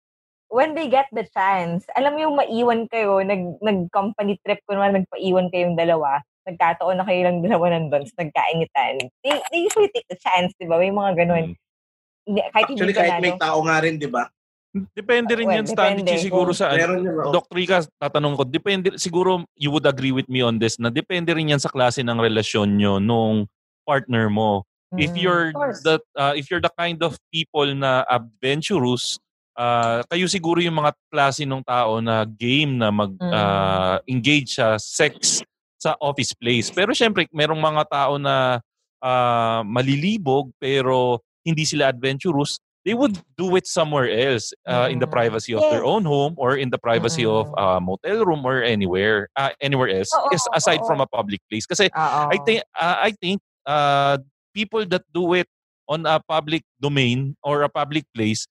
[0.52, 4.76] when they get the chance, alam mo yung maiwan kayo, nag nag company trip ko
[4.76, 9.10] naman nagpaiwan kayong dalawa, nagkataon na kayo lang dalawa nandun, so nagkainitan.
[9.26, 10.78] They, they usually take the chance, di ba?
[10.78, 11.58] May mga ganun.
[12.26, 13.42] Hindi, kahit Actually, kahit may planado.
[13.42, 14.30] tao nga rin, di ba?
[14.92, 16.24] Depende rin Well, yan, Stanley Chi, depende.
[16.26, 16.74] siguro sa...
[16.74, 17.32] Yun, oo.
[17.32, 21.32] Doc Rica, tatanong ko, depende, siguro you would agree with me on this, na depende
[21.32, 23.48] rin yan sa klase ng relasyon nyo nung
[23.86, 24.66] partner mo.
[24.94, 25.18] If Mm.
[25.18, 25.80] you're Of course.
[25.82, 29.18] the uh, if you're the kind of people na adventurous,
[29.58, 33.32] uh, kayo siguro yung mga klase ng tao na game na mag Mm.
[33.34, 35.42] uh, engage sa sex
[35.76, 36.70] sa office place.
[36.70, 38.62] Pero syempre, merong mga tao na
[39.02, 42.58] uh, malilibog pero hindi sila adventurous.
[42.86, 45.90] They would do it somewhere else uh, in the privacy of their Yes.
[45.90, 50.14] own home or in the privacy of a motel room or anywhere uh, anywhere else
[50.14, 50.86] Oo, is aside oo.
[50.86, 51.90] from a public place kasi.
[51.98, 54.22] I think uh, I think uh,
[54.54, 55.50] people that do it
[55.90, 58.46] on a public domain or a public place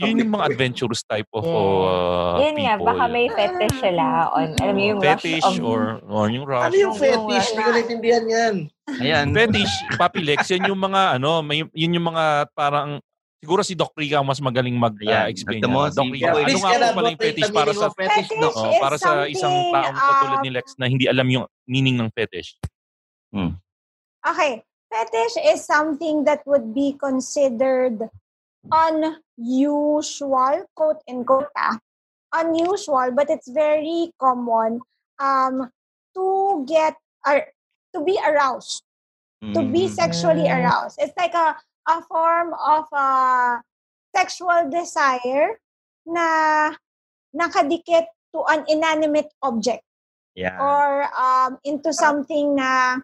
[0.00, 2.88] yun yung mga adventurous type of uh, Yun nga, people.
[2.88, 6.72] baka may fetish sila on, alam mo yung fetish rush of, or, or yung rush.
[6.72, 7.46] Ano yung fetish?
[7.52, 8.54] Hindi ko naintindihan yan.
[8.98, 9.26] Ayan.
[9.36, 13.04] Fetish, Papi Lex, yan yung mga ano, may, yun yung mga parang
[13.42, 15.58] siguro si Doc Rica mas magaling mag-explain.
[15.58, 18.28] Tignan mo, Doc Rica, ano nga pala yung fetish para meaning sa fetish.
[18.38, 21.98] Oo, is para sa isang taong katulad um, ni Lex na hindi alam yung meaning
[21.98, 22.54] ng fetish.
[24.22, 28.06] Okay, fetish is something that would be considered
[28.70, 31.82] unusual, quote unquote, ah,
[32.38, 34.78] unusual, but it's very common
[35.18, 35.66] um,
[36.14, 36.94] to get
[37.26, 37.50] ar-
[37.90, 38.86] to be aroused,
[39.42, 40.62] to be sexually Mm.
[40.62, 41.02] aroused.
[41.02, 43.58] It's like a a form of uh,
[44.14, 45.58] sexual desire
[46.06, 46.26] na
[47.34, 49.82] nakadikit to an inanimate object
[50.32, 50.56] Yeah.
[50.56, 52.96] or um, into something na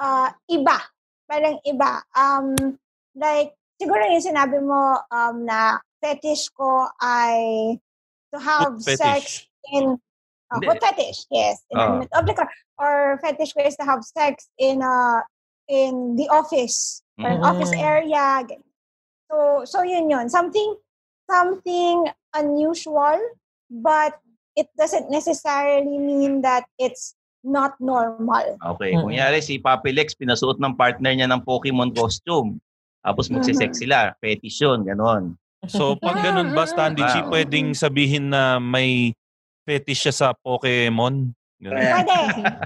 [0.00, 0.80] uh, iba.
[1.28, 2.00] Parang iba.
[2.16, 2.56] Um,
[3.12, 7.76] like, siguro yung sinabi mo um, na fetish ko ay
[8.32, 9.48] to have Foot sex fetish.
[9.76, 9.84] in
[10.48, 10.64] uh, Hindi.
[10.64, 11.60] foot fetish, yes.
[11.68, 12.40] Inanimate object.
[12.40, 12.48] Or,
[12.80, 15.20] or fetish ko is to have sex in uh,
[15.68, 17.48] in the office or an Mm.
[17.48, 18.42] office area.
[18.42, 18.64] ganyan.
[19.30, 20.26] So, so yun yun.
[20.26, 20.74] Something,
[21.30, 23.18] something unusual,
[23.70, 24.18] but
[24.56, 28.58] it doesn't necessarily mean that it's not normal.
[28.76, 28.92] Okay.
[28.92, 32.58] Kunyari, si Papi Lex, pinasuot ng partner niya ng Pokemon costume.
[33.00, 33.80] Tapos magsisex Mhm.
[33.86, 33.98] sila.
[34.20, 35.38] Fetish yun, ganon.
[35.68, 37.32] So, pag ganun ba, Standy G, Wow.
[37.32, 39.12] pwedeng sabihin na may
[39.64, 41.32] fetish siya sa Pokemon?
[41.60, 41.76] Ganun.
[41.76, 42.18] Pwede.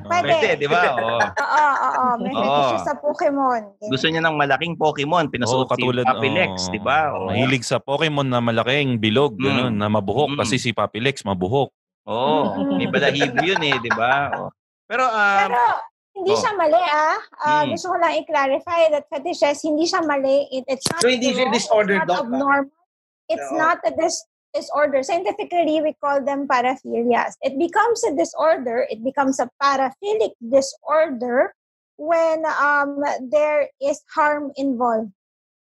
[0.07, 0.35] Pwede.
[0.39, 0.83] Pwede, di ba?
[0.95, 1.19] Oo.
[1.19, 2.07] Oo, oo.
[2.23, 3.61] May fetish siya sa Pokemon.
[3.91, 6.73] Gusto niya ng malaking Pokemon, pinasuot Oo, katulad, si Papi Lex, oo.
[6.73, 6.99] di ba?
[7.11, 7.27] Oo.
[7.27, 9.81] Mahilig sa Pokemon na malaking bilog, ganun, Mm.
[9.83, 10.31] na mabuhok.
[10.31, 10.39] Mm.
[10.39, 11.75] Kasi si Papi Lex, mabuhok.
[12.07, 12.39] Oo,
[12.79, 14.31] may balahibo yun eh, di ba?
[14.31, 14.49] Oo.
[14.87, 15.63] Pero, um, Pero,
[16.15, 16.39] hindi oh.
[16.39, 17.17] siya mali ah.
[17.43, 17.75] Ah, Hmm.
[17.75, 20.47] Gusto ko lang i-clarify that fetishes, hindi siya mali.
[20.55, 22.71] It, it's not So, hindi siya disorder, it's not abnormal.
[23.27, 23.59] It's Oo.
[23.59, 24.23] not a dis-
[24.55, 25.03] disorder.
[25.03, 27.35] Scientifically, we call them paraphilias.
[27.43, 31.53] It becomes a disorder, it becomes a paraphilic disorder
[31.99, 35.11] when um, there is harm involved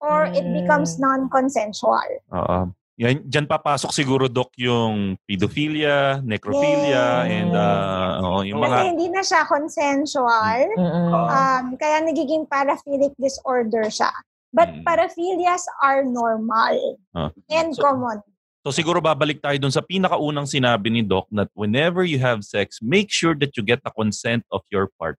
[0.00, 2.20] or it becomes non-consensual.
[2.36, 2.70] Oo.
[3.00, 7.32] Yan, dyan papasok siguro, Doc, yung pedophilia, necrophilia, Yes.
[7.32, 8.84] and uh, oo, yung Kasi mga...
[8.92, 10.60] hindi na siya consensual.
[10.76, 14.12] Um, kaya nagiging paraphilic disorder siya.
[14.52, 17.32] But paraphilias are normal Ah.
[17.48, 18.20] and So- common.
[18.62, 22.78] So siguro babalik tayo dun sa pinakaunang sinabi ni Doc that whenever you have sex,
[22.78, 25.18] make sure that you get the consent of your partner.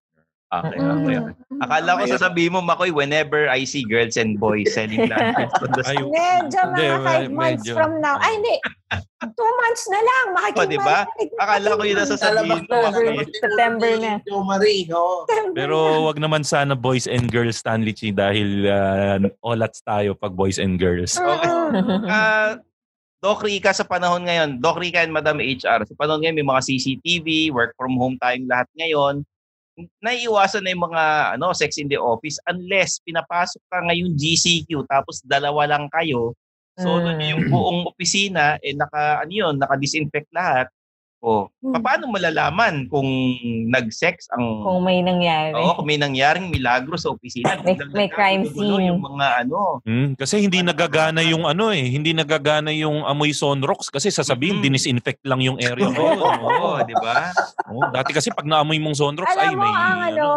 [0.53, 1.17] Okay, okay.
[1.65, 5.81] Akala ko sasabihin mo, Makoy, whenever I see girls and boys selling lanterns on the
[5.81, 6.13] street.
[6.13, 7.73] Medyo mga five months medyo.
[7.73, 8.21] from now.
[8.21, 8.55] Ay, hindi.
[9.33, 10.25] Two months na lang.
[10.29, 10.99] O, Makikita di ba?
[11.41, 12.75] Akala ko yun ang sasabihin mo.
[12.85, 13.25] Makoy.
[13.33, 14.13] September na.
[15.57, 20.61] Pero wag naman sana boys and girls Stanley Chi dahil uh, olats tayo pag boys
[20.61, 21.17] and girls.
[21.17, 21.49] Okay.
[22.13, 22.61] Ah,
[23.23, 26.61] Doc Rica sa panahon ngayon, Doc Rica and Madam HR, sa panahon ngayon may mga
[26.67, 29.23] CCTV, work from home tayong lahat ngayon.
[30.03, 31.03] Naiiwasan na yung mga
[31.39, 36.35] ano, sex in the office unless pinapasok ka ngayon GCQ tapos dalawa lang kayo.
[36.75, 40.67] So doon yung buong opisina eh naka ano yun, naka-disinfect lahat.
[41.23, 41.47] O,
[41.79, 43.07] paano malalaman kung
[43.71, 45.55] nag-sex ang Kung may nangyari.
[45.55, 47.55] Oo, kung may nangyaring milagro sa opisina.
[47.63, 48.91] May, may crime scene.
[48.91, 49.79] yung mga ano.
[49.87, 55.23] Hmm, kasi hindi nagagana yung ano eh, hindi nagagana yung amoy Sonrox kasi sasabihin dinisinfect
[55.23, 56.11] lang yung area mo.
[56.51, 57.31] Oo, di ba?
[57.71, 60.27] Oo, dati kasi pag naamoy mong Sonrox Alam ay mo may ang ano,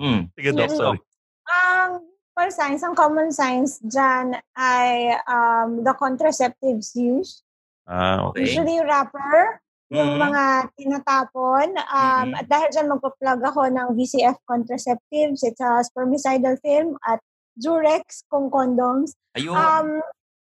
[0.00, 0.32] Hmm.
[0.32, 0.98] Sige, Doc, sorry.
[1.46, 2.00] ang
[2.32, 7.44] for signs, ang common signs dyan ay um, the contraceptives used.
[7.84, 8.48] Ah, okay.
[8.48, 9.60] Usually wrapper,
[9.90, 10.20] yung Mhm.
[10.22, 11.66] mga tinatapon.
[11.84, 17.18] Um, At dahil dyan magpa-plug ako ng VCF contraceptives, it's a spermicidal film at
[17.52, 19.18] Durex kung condoms.
[19.34, 19.52] Ayun.
[19.52, 19.98] Um,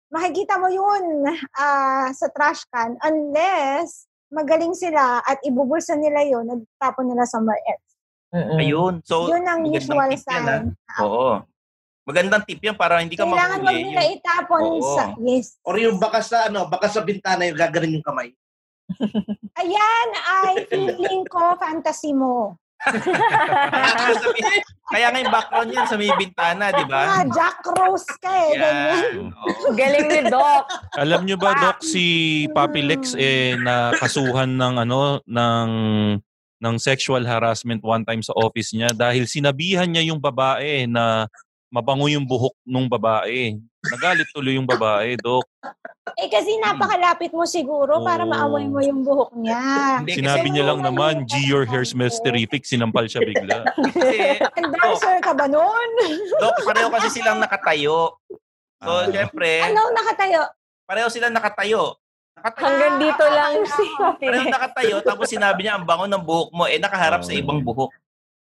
[0.10, 1.24] makikita mo yun
[1.56, 7.88] ah, sa trash can unless magaling sila at ibubulsa nila yun, nagtapon nila somewhere else.
[8.60, 9.02] Ayun.
[9.02, 10.46] So, Yun ang usual tip yan, sign.
[10.94, 11.02] ah.
[11.02, 11.32] Oo.
[12.06, 13.86] Magandang tip yan para hindi ka Kailangan wag mahuli.
[13.86, 14.82] nila itapon Oo.
[14.94, 15.04] sa...
[15.20, 15.58] Yes.
[15.62, 18.34] Or yung baka sa, ano, baka sa bintana yung gaganin yung kamay.
[19.60, 22.58] Ayan ay feeling ko fantasy mo.
[24.90, 27.22] Kaya nga yung background yan sa may bintana, di ba?
[27.22, 28.56] Ah, Jack Rose ka eh.
[28.56, 29.36] Ganyan.
[29.76, 30.64] Galing ni Doc.
[30.96, 35.70] Alam nyo ba Doc si Papi Lex eh nakasuhan ng ano ng
[36.60, 41.28] ng sexual harassment one time sa office niya dahil sinabihan niya yung babae na
[41.70, 43.58] mabango yung buhok nung babae.
[43.80, 45.48] Nagalit tuloy yung babae, Doc.
[46.18, 48.30] Eh kasi napakalapit mo siguro para Oo.
[48.30, 50.02] maamoy mo yung buhok niya.
[50.04, 52.66] Sinabi niya lang naman, G, your hair smells terrific.
[52.66, 53.64] Sinampal siya bigla.
[54.60, 55.90] Endorser ka ba nun?
[56.36, 58.18] Dok, pareho kasi silang nakatayo.
[58.80, 59.08] So, Ah.
[59.08, 60.42] syempre, ano nakatayo?
[60.84, 62.00] pareho silang nakatayo.
[62.34, 62.64] Nakatayo.
[62.66, 66.80] Hanggang dito lang si Pareho nakatayo, tapos sinabi niya, ang bango ng buhok mo, eh
[66.80, 67.92] nakaharap sa ibang buhok.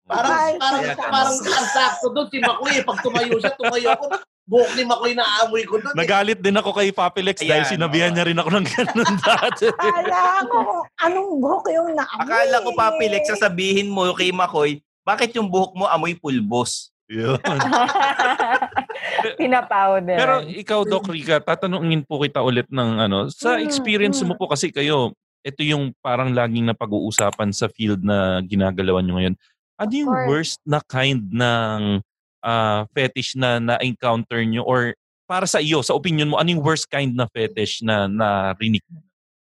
[0.09, 4.05] Parang, parang, parang ang sakto doon, si Makoy, pag tumayo siya, tumayo ako,
[4.49, 5.93] buhok ni Makoy na amoy ko doon.
[5.93, 9.69] Nagalit din ako kay Papi Lex dahil sinabihan niya rin ako ng ganun dati.
[9.77, 12.25] Kala ko anong buhok yung naamoy.
[12.25, 16.89] Akala ko, Papi Lex, sasabihin mo kay Makoy, bakit yung buhok mo amoy pulbos?
[17.09, 17.41] Yun.
[19.41, 20.17] Pinapowder.
[20.17, 24.69] Pero ikaw, Doc Rica, tatanungin po kita ulit ng ano, sa experience mo po kasi
[24.69, 29.37] kayo, ito yung parang laging na pag-uusapan sa field na ginagalawan nyo ngayon.
[29.79, 32.03] Ano yung worst na kind ng
[32.43, 34.95] ah, fetish na na-encounter nyo or
[35.29, 39.05] para sa iyo, sa opinion mo, ano yung worst kind na fetish na narinig mo?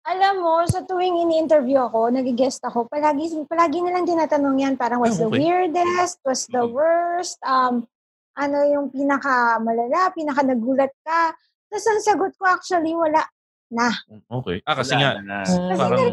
[0.10, 5.22] Alam mo, sa tuwing ini-interview ako, nag-guest ako, palagi, palagi nilang tinatanong yan, parang what's
[5.22, 5.46] Ah, the okay.
[5.46, 7.86] weirdest, what's the worst, um,
[8.34, 11.38] ano yung pinaka malala, pinaka nagulat ka.
[11.70, 13.22] Tapos ang sagot ko actually, wala
[13.70, 13.94] na.
[14.42, 14.66] Okay.
[14.66, 15.38] Ah, kasi Wala nga, na.
[15.46, 16.06] Kasi parang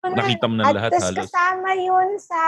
[0.00, 0.14] Wala.
[0.16, 1.18] nakita mo ng At lahat tas halos.
[1.28, 2.40] kasama yun sa,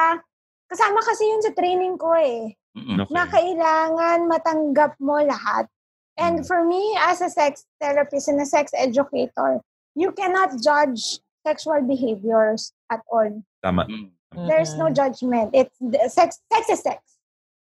[0.74, 2.50] kasama kasi yun sa training ko eh.
[2.74, 3.14] Okay.
[3.14, 5.70] Na kailangan matanggap mo lahat.
[6.18, 9.62] And for me, as a sex therapist and a sex educator,
[9.94, 13.42] you cannot judge sexual behaviors at all.
[13.62, 13.86] Tama.
[14.34, 15.54] There's no judgment.
[15.54, 16.42] It's the- sex.
[16.50, 16.98] Sex is sex.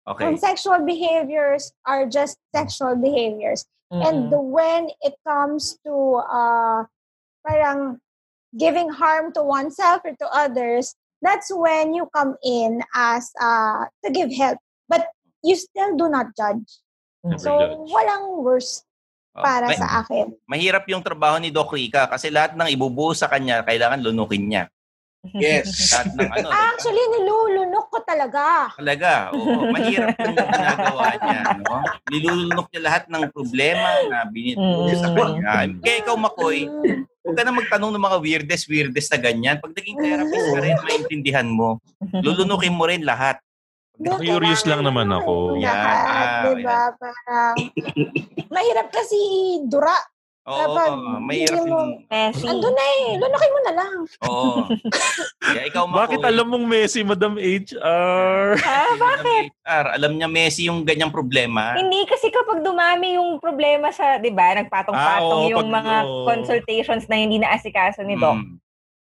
[0.09, 0.25] Okay.
[0.25, 3.65] And sexual behaviors are just sexual behaviors.
[3.93, 6.89] And the, when it comes to uh,
[7.45, 8.01] parang
[8.57, 14.11] giving harm to oneself or to others, that's when you come in as uh, to
[14.11, 14.59] give help.
[14.85, 15.07] But
[15.39, 16.67] you still do not judge.
[17.21, 17.87] Never So, judge.
[17.89, 18.83] walang worst
[19.33, 20.29] Oh, para may- sa akin.
[20.45, 24.63] Mahirap yung trabaho ni Doc Rica kasi lahat ng ibubuo sa kanya, kailangan lunukin niya.
[25.33, 25.71] Yes.
[25.89, 28.67] Lahat ng ano, Actually, nilulunok ko talaga.
[28.75, 29.31] talaga.
[29.31, 31.39] Oo, mahirap yung ginagawa niya.
[31.63, 31.79] No?
[32.11, 35.65] Nilulunok niya lahat ng problema na binituo sa kanya.
[35.79, 36.67] Kaya ikaw, Makoy,
[37.23, 39.55] huwag ka na magtanong ng mga weirdest, weirdest na ganyan.
[39.63, 41.79] Pag naging therapist ka rin, maintindihan mo.
[42.19, 43.39] Lulunukin mo rin lahat.
[43.95, 45.55] Curious lang naman ako.
[45.61, 46.91] Lahat, di ba?
[46.99, 47.55] Parang,
[48.53, 49.17] mahirap kasi
[49.69, 49.95] dura.
[50.43, 50.91] Oo, Kapag
[51.23, 51.91] mahirap hindi mo- yung...
[52.43, 53.05] Andun na eh.
[53.15, 53.95] Lunukin mo na lang.
[54.27, 54.51] Oo.
[55.47, 55.99] Kaya ikaw, Makoy.
[56.03, 58.59] Bakit alam mong Messi, Madam HR?
[58.83, 59.55] Ah, bakit?
[59.55, 61.79] HR, alam niya Messi yung ganyang problema.
[61.79, 65.95] Hindi kasi kapag dumami yung problema sa, 'di ba, nagpatong-patong Ah, oo, yung pag- mga
[66.03, 66.27] oo.
[66.27, 68.35] consultations na hindi naasikaso ni Doc.
[68.35, 68.59] Mm.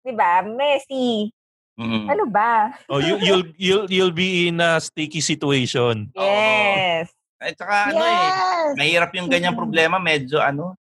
[0.05, 0.33] 'Di ba?
[0.45, 1.33] Messi.
[1.81, 2.05] Mm.
[2.07, 2.77] Ano ba?
[2.93, 6.13] Oh, you, you'll you'll you'll be in a sticky situation.
[6.13, 7.09] Yes.
[7.41, 8.29] At saka ano eh,
[8.77, 10.77] mahirap yung ganyang problema, medyo ano,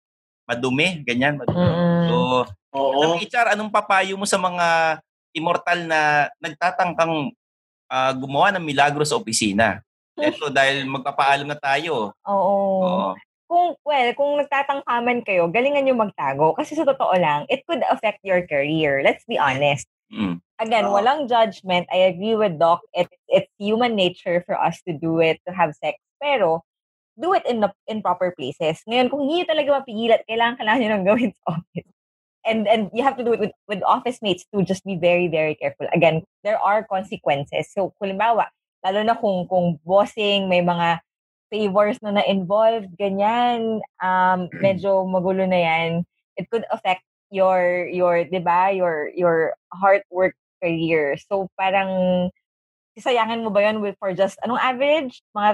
[0.46, 1.38] madumi, ganyan.
[1.38, 1.68] Madumi.
[2.08, 2.16] So,
[2.72, 3.16] Oo.
[3.20, 4.98] HR, anong papayo mo sa mga
[5.36, 7.32] immortal na nagtatangkang
[7.92, 9.80] ah, gumawa ng milagro sa opisina?
[10.16, 12.12] Ito dahil magpapaalam na tayo.
[12.28, 12.56] Oo.
[12.84, 13.10] Oo.
[13.52, 16.56] Kung, well, kung nagtatangkaman kayo, galingan nyo magtago.
[16.56, 19.04] Kasi sa totoo lang, it could affect your career.
[19.04, 19.84] Let's be honest.
[20.08, 20.40] Mm.
[20.60, 21.84] Again, walang judgment.
[21.92, 22.80] I agree with Doc.
[22.96, 26.00] It's, it's human nature for us to do it, to have sex.
[26.16, 26.64] Pero,
[27.20, 28.80] do it in the in proper places.
[28.88, 31.90] Ngayon, kung hindi talaga mapigilan, kailangan kailangan nyo nang gawin sa office.
[32.42, 34.66] And and you have to do it with, with office mates too.
[34.66, 35.86] Just be very, very careful.
[35.94, 37.70] Again, there are consequences.
[37.70, 38.50] So, kulimbawa,
[38.82, 40.98] lalo na kung, kung bossing, may mga
[41.52, 45.90] favors na na-involved, ganyan, um, medyo magulo na yan.
[46.34, 51.16] It could affect your, your, di ba, your, your hard work career.
[51.28, 52.32] So, parang,
[52.92, 55.20] sisayangin mo ba yun with, for just, anong average?
[55.32, 55.50] Mga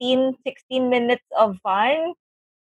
[0.00, 2.14] 15, 16 minutes of fun?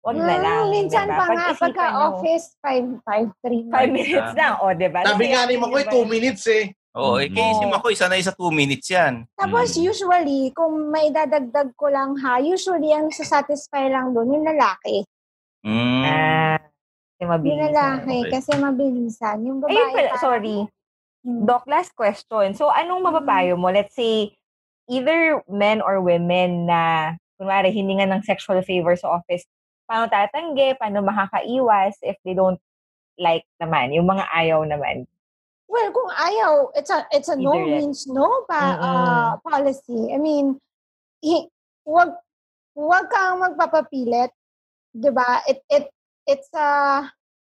[0.04, 0.64] Wag na Mm, lang.
[0.70, 1.16] minsan diba?
[1.16, 2.00] pa nga, Pag-isipan pagka nyo.
[2.12, 4.54] office, 5, 5, 3 Five minutes lang.
[4.60, 5.00] O, di ba?
[5.02, 6.10] Sabi nga ni Makoy, nyo ba 2 yun?
[6.10, 6.66] minutes eh.
[6.94, 9.24] Oo, eh, kaya si Makoy, sanay sa 2 minutes yan.
[9.34, 15.02] Tapos usually, kung may dadagdag ko lang ha, usually ang sasatisfy lang doon yung lalaki.
[15.64, 16.04] Mm.
[16.04, 17.60] Ah, kasi Yung mabilis.
[17.66, 18.30] lalaki, Okay.
[18.30, 19.38] kasi mabilisan.
[19.42, 20.58] Yung babae, Ayun pala, parang- sorry.
[21.24, 22.52] Doc, last question.
[22.54, 23.72] So, anong mapapayo mo?
[23.72, 24.36] Let's say,
[24.92, 29.48] either men or women na, kunwari, hiningan ng sexual favor sa office,
[29.88, 32.60] paano tatanggi, paano makakaiwas if they don't
[33.16, 35.08] like naman, yung mga ayaw naman.
[35.70, 37.82] Well, kung ayaw, it's a it's a no yan.
[37.82, 40.14] means no pa uh, policy.
[40.14, 40.62] I mean,
[41.24, 41.50] hi,
[41.88, 42.14] wag
[42.78, 44.30] wag kang magpapapilit,
[44.94, 45.42] 'di ba?
[45.50, 45.90] It it
[46.30, 47.10] it's uh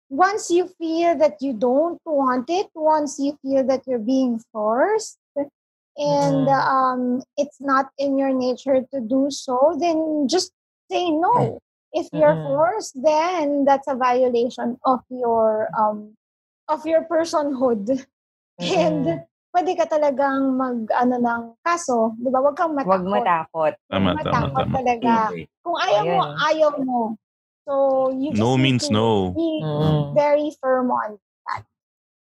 [0.10, 5.18] once you feel that you don't want it, once you feel that you're being forced
[5.95, 6.60] and Mhm.
[6.68, 7.01] um
[7.39, 10.51] it's not in your nature to do so, then just
[10.91, 11.60] say no.
[11.95, 12.43] If you're Mm-mm.
[12.43, 16.14] forced, then that's a violation of your um
[16.68, 17.88] of your personhood.
[18.60, 19.24] And
[19.56, 22.43] pwede ka talagang mag ano ng kaso, 'di ba?
[22.43, 22.91] Huwag kang matakot.
[22.91, 23.74] Huwag matakot.
[23.88, 24.76] Tama, tama, matakot tama.
[24.76, 25.14] talaga.
[25.64, 27.01] Kung ayaw mo, ayaw mo.
[27.66, 29.09] So you just No need means to no.
[29.34, 30.13] be Mm.
[30.13, 31.18] very firm on
[31.49, 31.66] that.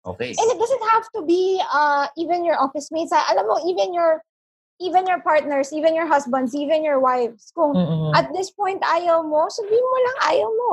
[0.05, 0.33] Okay.
[0.33, 3.13] And it doesn't have to be uh even your office mates.
[3.13, 4.25] Ah, Alam mo, even your
[4.81, 7.53] even your partners, even your husbands, even your wives.
[7.55, 8.13] Kung Mm-mm.
[8.17, 10.73] at this point ayaw mo, sabihin mo lang ayaw mo.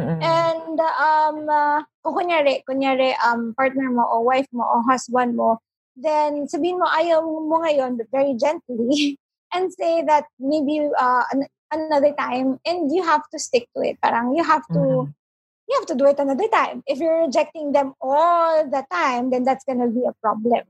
[0.00, 0.18] Mm-mm.
[0.24, 5.60] And um uh, kung kunyari, kunyari um partner mo o wife mo o husband mo,
[5.92, 9.20] then sabihin mo ayaw mo ngayon but very gently
[9.54, 13.98] and say that maybe uh an- another time and you have to stick to it.
[14.02, 15.08] Parang you have to
[15.70, 16.82] you have to do it another time.
[16.86, 20.66] If you're rejecting them all the time, then that's gonna be a problem.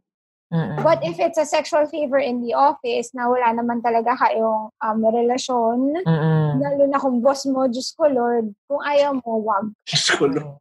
[0.50, 0.82] Mm-mm.
[0.82, 4.98] But if it's a sexual favor in the office na wala naman talaga kayong um,
[4.98, 6.58] relasyon, Mm-mm.
[6.58, 9.70] lalo na kung boss mo, Diyos ko Lord, kung ayaw mo, wag.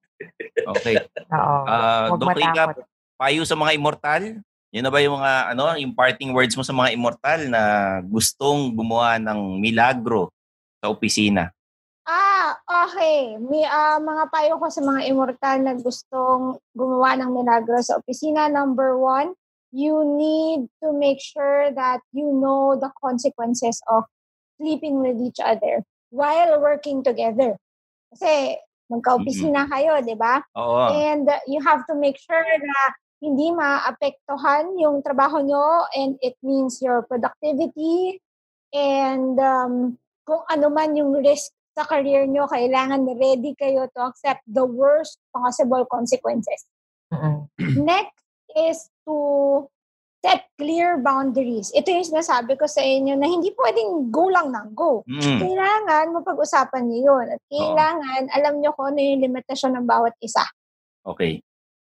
[0.59, 0.99] Okay.
[1.35, 1.57] Oo.
[1.63, 2.85] Ah, Huwag Doc Rica, matakot.
[3.15, 4.23] payo sa mga immortal?
[4.69, 7.61] Yun na ba yung mga ano, yung parting words mo sa mga immortal na
[8.05, 10.29] gustong gumawa ng milagro
[10.77, 11.49] sa opisina?
[12.05, 13.37] Ah, okay.
[13.37, 18.49] May ah, mga payo ko sa mga immortal na gustong gumawa ng milagro sa opisina.
[18.49, 19.33] Number one,
[19.73, 24.05] you need to make sure that you know the consequences of
[24.57, 25.85] sleeping with each other.
[26.09, 27.55] while working together.
[28.13, 28.57] Kasi
[28.89, 30.41] magka-opisina kayo, di ba?
[30.57, 30.89] Oo.
[30.97, 32.79] And uh, you have to make sure na
[33.19, 38.19] hindi maapektuhan yung trabaho nyo and it means your productivity
[38.71, 44.43] and um, kung ano man yung risk sa career nyo, kailangan ready kayo to accept
[44.43, 46.67] the worst possible consequences.
[47.79, 48.19] Next
[48.51, 49.15] is to
[50.19, 51.71] set clear boundaries.
[51.71, 55.07] Ito yung sinasabi ko sa inyo na hindi pwedeng go lang ng go.
[55.07, 55.39] Mm.
[55.39, 57.25] Kailangan mapag-usapan niyo yun.
[57.31, 60.43] At kailangan alam niyo kung ano yung limitasyon ng bawat isa.
[61.07, 61.39] Okay.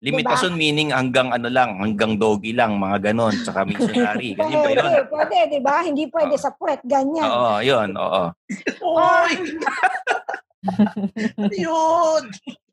[0.03, 4.35] Limitasyon meaning hanggang ano lang, hanggang doggy lang, mga ganon, tsaka missionary.
[4.35, 4.83] Ganyan ba yun?
[4.83, 5.77] Pwede, pwede, di ba?
[5.87, 7.31] Hindi pwede sa puwet, ganyan.
[7.31, 8.25] Oo, yun, oo.
[8.83, 9.33] Oy!
[11.67, 12.23] Yun!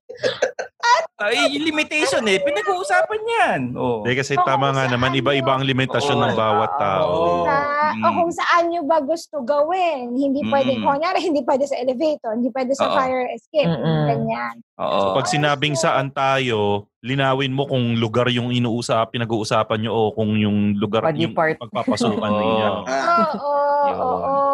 [1.20, 3.62] Ay, limitation eh, pinag-uusapan yan.
[3.76, 4.01] Oh.
[4.01, 7.43] Hindi kasi tama nga naman, iba-iba ang limitasyon ng bawat tao.
[7.43, 7.57] Sa,
[7.89, 8.03] Mm.
[8.05, 10.16] o kung saan nyo ba gusto gawin.
[10.16, 10.84] Hindi pwede, Mm.
[10.86, 12.95] kunyari, hindi pwede sa elevator, hindi pwede sa Oo.
[12.95, 14.03] fire escape, Mm-mm.
[14.07, 14.55] ganyan.
[14.80, 20.39] So pag sinabing saan tayo, linawin mo kung lugar yung inuusap, pinag-uusapan nyo o kung
[20.39, 22.70] yung lugar yung pagpapasukan ninyo.
[22.88, 23.51] Oo,
[23.91, 24.47] oo, oo.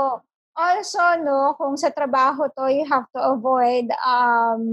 [0.56, 4.72] Also, no, kung sa trabaho to, you have to avoid um,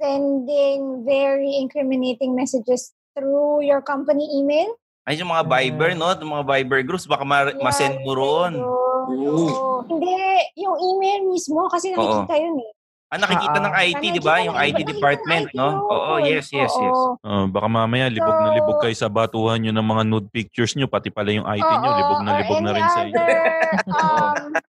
[0.00, 4.72] sending very incriminating messages through your company email.
[5.04, 6.16] Ay, yung mga Viber, no?
[6.16, 8.56] Yung mga Viber groups, baka ma- masend mo roon.
[8.56, 9.84] Oo.
[9.84, 10.16] Hindi,
[10.60, 12.72] yung email mismo kasi nakikita yun eh.
[13.10, 14.38] Ah, nakikita ng IT, di ba?
[14.38, 15.82] Yung IT department, no?
[15.90, 16.98] Oo, yes, yes, yes.
[17.26, 20.86] Oh, baka mamaya libog na libog kayo sa batuhan nyo ng mga nude pictures nyo,
[20.86, 23.18] pati pala yung IT nyo, Oo, libog na libog na rin sa inyo.
[23.18, 23.34] other,
[23.98, 24.69] um,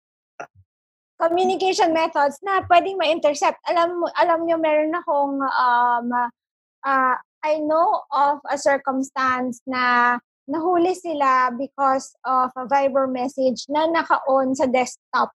[1.23, 3.55] communication methods na pwedeng ma-intercept.
[3.71, 6.07] Alam mo, alam nyo, meron akong, um,
[6.83, 13.87] uh, I know of a circumstance na nahuli sila because of a Viber message na
[13.87, 15.31] naka-on sa desktop.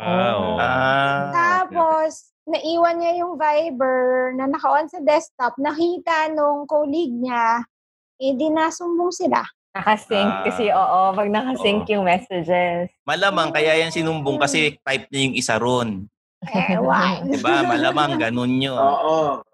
[0.00, 0.56] Wow.
[0.56, 7.60] Ah, Tapos, naiwan niya yung Viber na naka-on sa desktop, nakita nung colleague niya,
[8.16, 9.44] eh di nasumbong sila.
[9.76, 10.44] Nakasync Ah.
[10.48, 12.88] kasi oo, pag nakasync yung messages.
[13.04, 15.88] Malamang kaya yan sinumbong kasi type niya yung isa ron.
[16.48, 17.18] Ewan.
[17.32, 17.62] Di ba?
[17.62, 18.78] Malamang ganun yun.
[18.78, 19.44] Oo.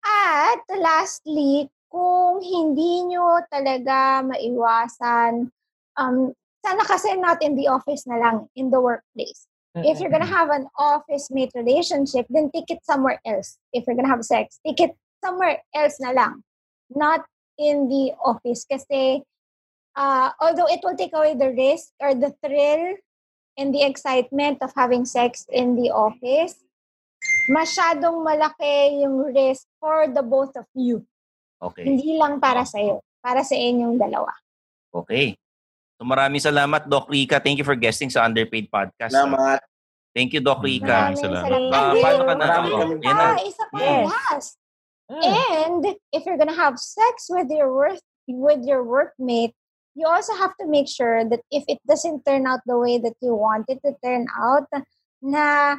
[0.00, 5.52] At lastly, kung hindi nyo talaga maiwasan,
[5.98, 6.16] um,
[6.64, 9.46] sana kasi not in the office na lang, in the workplace.
[9.70, 13.54] If you're gonna have an office-mate relationship, then take it somewhere else.
[13.70, 16.42] If you're gonna have sex, take it somewhere else na lang.
[16.90, 17.22] Not
[17.54, 18.66] in the office.
[18.66, 19.22] Kasi
[19.96, 22.96] uh, although it will take away the risk or the thrill
[23.58, 26.58] and the excitement of having sex in the office,
[27.50, 31.04] masyadong malaki yung risk for the both of you.
[31.60, 31.84] Okay.
[31.84, 34.32] Hindi lang para sa iyo, para sa inyong dalawa.
[34.90, 35.36] Okay.
[36.00, 37.36] So maraming salamat, Doc Rica.
[37.36, 39.12] Thank you for guesting sa Underpaid Podcast.
[39.12, 39.60] Salamat.
[40.16, 41.12] Thank you, Doc Rica.
[41.12, 41.58] Maraming salamat.
[41.70, 42.44] Ah, And paano ka na?
[42.48, 43.12] Marami Oh.
[43.12, 44.06] Ah, isa pa Yes.
[44.08, 44.50] last.
[45.10, 45.82] And
[46.14, 47.98] if you're gonna have sex with your work
[48.30, 49.58] with your workmate,
[49.94, 53.14] you also have to make sure that if it doesn't turn out the way that
[53.20, 54.66] you want it to turn out,
[55.22, 55.76] na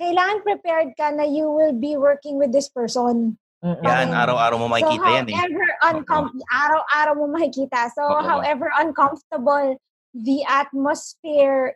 [0.00, 3.38] kailangan prepared ka na you will be working with this person.
[3.64, 5.36] Yan, araw-araw mo makikita so, yan eh.
[5.40, 7.88] however uncom- araw-araw mo makikita.
[7.96, 8.20] So, Oo.
[8.20, 9.80] however uncomfortable
[10.12, 11.72] the atmosphere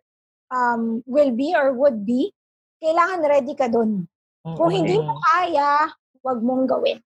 [0.52, 2.36] um, will be or would be,
[2.84, 4.04] kailangan ready ka dun.
[4.44, 7.00] Kung hindi mo kaya, wag mong gawin.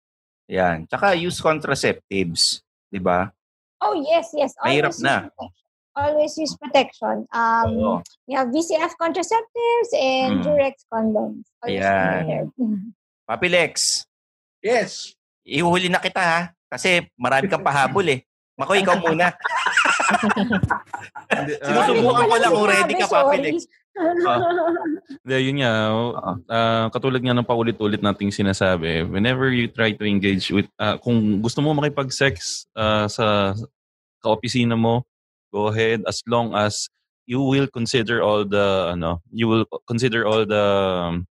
[0.50, 0.86] Yan.
[0.90, 2.62] Tsaka use contraceptives.
[2.90, 3.30] Di ba?
[3.83, 4.55] Oh, yes, yes.
[4.62, 5.11] Mahirap Always na.
[5.11, 5.51] Use protection.
[5.93, 7.16] Always use protection.
[7.28, 7.97] Um, Oo.
[8.24, 10.43] We have VCF contraceptives and Mm.
[10.47, 11.45] Durex condoms.
[11.61, 12.16] Always Ayan.
[12.16, 12.49] prepared.
[13.28, 14.07] Papi Lex.
[14.62, 15.12] Yes.
[15.43, 16.41] Ihuhuli na kita ha.
[16.70, 18.20] Kasi marami kang pahabol eh.
[18.55, 19.33] Makoy, ikaw muna.
[21.61, 23.39] Sinusubukan ko lang kung ready ka, Papi
[23.93, 24.40] Lex.
[25.22, 25.72] Hindi, yun nga.
[26.49, 31.40] ah, katulad nga ng paulit-ulit nating sinasabi, whenever you try to engage with, ah, kung
[31.45, 33.53] gusto mo makipag-sex ah, sa
[34.24, 35.05] kaopisina mo,
[35.53, 36.88] go ahead as long as
[37.28, 41.28] you will consider all the, ano, you will consider all the, um,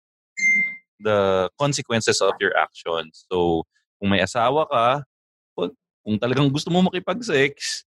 [1.04, 3.28] the consequences of your actions.
[3.30, 3.68] So,
[4.00, 5.04] kung may asawa ka,
[5.54, 7.84] kung- kung talagang gusto mo makipag-sex,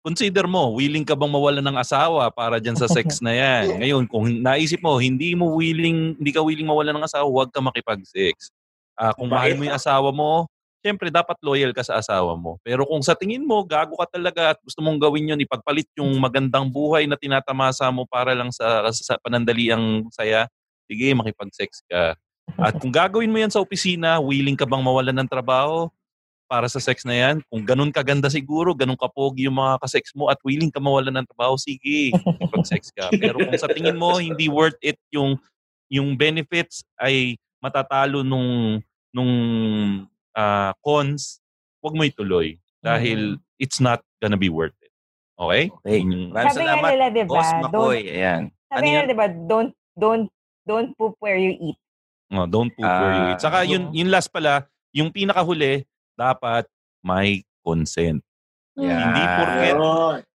[0.00, 3.64] consider mo, willing ka bang mawalan ng asawa para dyan sa sex na yan?
[3.84, 7.60] Ngayon, kung naisip mo, hindi mo willing, hindi ka willing mawalan ng asawa, huwag ka
[7.60, 8.52] makipag-sex.
[8.96, 10.48] Ah, kung mahal mo yung asawa mo,
[10.80, 12.56] syempre dapat loyal ka sa asawa mo.
[12.64, 16.12] Pero kung sa tingin mo, gago ka talaga at gusto mong gawin yun, ipagpalit yung
[16.16, 20.48] magandang buhay na tinatamasa mo para lang sa, sa panandaliang saya,
[20.88, 22.16] sige, makipag-sex ka.
[22.58, 25.86] At kung gagawin mo yan sa opisina, willing ka bang mawalan ng trabaho?
[26.50, 27.36] Para sa sex na yan.
[27.46, 31.26] Kung ganun kaganda siguro, ganun kapogi yung mga kasex mo at willing ka mawala ng
[31.30, 32.10] trabaho, sige,
[32.50, 33.06] pag-sex ka.
[33.14, 35.38] Pero kung sa tingin mo, hindi worth it yung
[35.86, 38.82] yung benefits ay matatalo nung
[39.14, 39.32] nung
[40.34, 41.38] uh, cons,
[41.78, 43.62] wag mo ituloy dahil mm.
[43.62, 44.90] it's not gonna be worth it.
[45.38, 45.70] Okay?
[45.86, 46.02] Okay.
[46.02, 46.82] Maraming sabi salamat.
[46.82, 48.00] Nga nila, diba, Boss Makoy.
[48.10, 48.42] Ayan.
[48.70, 50.26] Sabi ano nga, diba, don't, don't,
[50.66, 51.78] don't poop where you eat.
[52.30, 53.40] No, don't poop uh, where you eat.
[53.42, 55.86] Saka yun, yun last pala, yung pinakahuli,
[56.20, 56.68] dapat
[57.00, 58.20] may consent.
[58.76, 59.00] Yeah.
[59.00, 59.74] Hindi porket,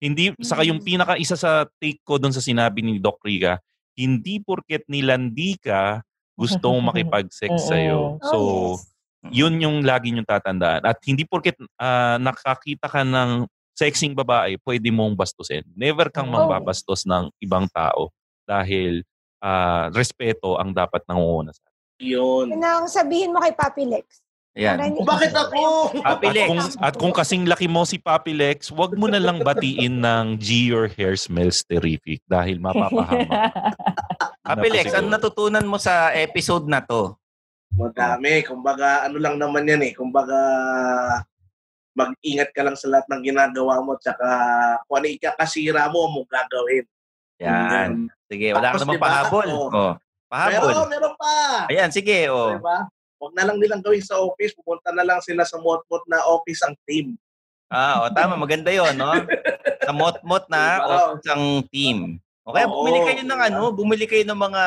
[0.01, 3.61] hindi, saka yung pinaka isa sa take ko doon sa sinabi ni Doc Rica,
[3.95, 6.01] hindi porket nilandi ka,
[6.35, 8.19] gusto mong makipag-sex sa'yo.
[8.25, 8.81] So, oh, yes.
[9.33, 10.85] yun yung lagi yung tatandaan.
[10.85, 15.67] At hindi porket uh, nakakita ka ng sexing babae, pwede mong bastusin.
[15.75, 16.35] Never kang oh.
[16.35, 18.11] mambabastos ng ibang tao
[18.47, 19.03] dahil
[19.43, 21.65] uh, respeto ang dapat nangunguna sa
[22.03, 22.51] Yun.
[22.51, 24.24] Yun ang sabihin mo kay Papi Lex.
[24.55, 24.79] Ayan.
[25.03, 25.91] Bakit ako?
[25.99, 26.07] Lex.
[26.07, 29.99] At kung, at kung kasing laki mo si Papi Lex, wag mo na lang batiin
[29.99, 33.51] ng G your hair smells terrific dahil mapapahamak.
[34.47, 37.19] Papi Lex, ano natutunan mo sa episode na to?
[37.75, 38.47] Madami.
[38.47, 39.93] Kumbaga, ano lang naman yan eh.
[39.99, 40.39] Kumbaga,
[41.99, 44.27] mag-ingat ka lang sa lahat ng ginagawa mo tsaka
[44.87, 46.87] kung ano ikakasira mo, mo gagawin.
[47.43, 48.07] Yan.
[48.31, 49.49] Sige, wala ka namang diba, pahabol.
[49.51, 49.95] Oh.
[50.31, 50.71] Pahabol.
[50.71, 51.35] Meron, meron pa.
[51.67, 52.31] Ayan, sige.
[52.31, 52.55] Oh.
[52.55, 52.87] Diba?
[53.25, 56.61] Huwag na lang nilang gawin sa office, pupunta na lang sila sa mot-mot na office
[56.61, 57.17] ang team.
[57.73, 59.17] Ah, o tama, maganda 'yon, no?
[59.81, 60.85] sa mot-mot na diba?
[60.85, 61.99] office ang team.
[62.45, 62.85] Okay, Oo.
[62.85, 64.63] bumili kayo ng ano, bumili kayo ng mga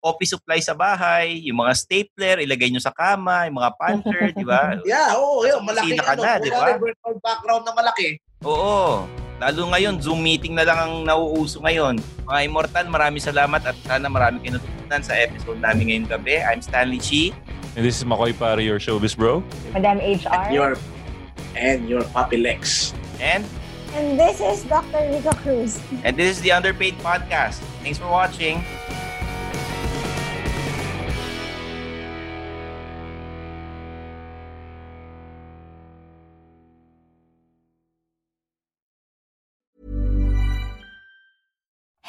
[0.00, 4.46] office supply sa bahay, yung mga stapler, ilagay nyo sa kama, yung mga panther, di
[4.46, 4.78] ba?
[4.86, 6.78] Yeah, oo, yun, malaki ka ano, na, di ba?
[6.78, 8.16] virtual background na malaki.
[8.46, 9.04] Oo.
[9.40, 11.98] Lalo ngayon, Zoom meeting na lang ang nauuso ngayon.
[12.28, 16.44] Mga Immortal, maraming salamat at sana marami kayo natutunan sa episode namin ngayong gabi.
[16.44, 17.32] I'm Stanley Chi.
[17.76, 19.44] And this is Makoy Pari, your showbiz bro.
[19.72, 20.28] Madam HR.
[20.34, 20.76] And your,
[21.54, 22.92] and your Papi Lex.
[23.20, 23.46] And?
[23.94, 24.98] And this is Dr.
[25.10, 25.80] Rico Cruz.
[26.02, 27.58] And this is the Underpaid Podcast.
[27.82, 28.64] Thanks for watching.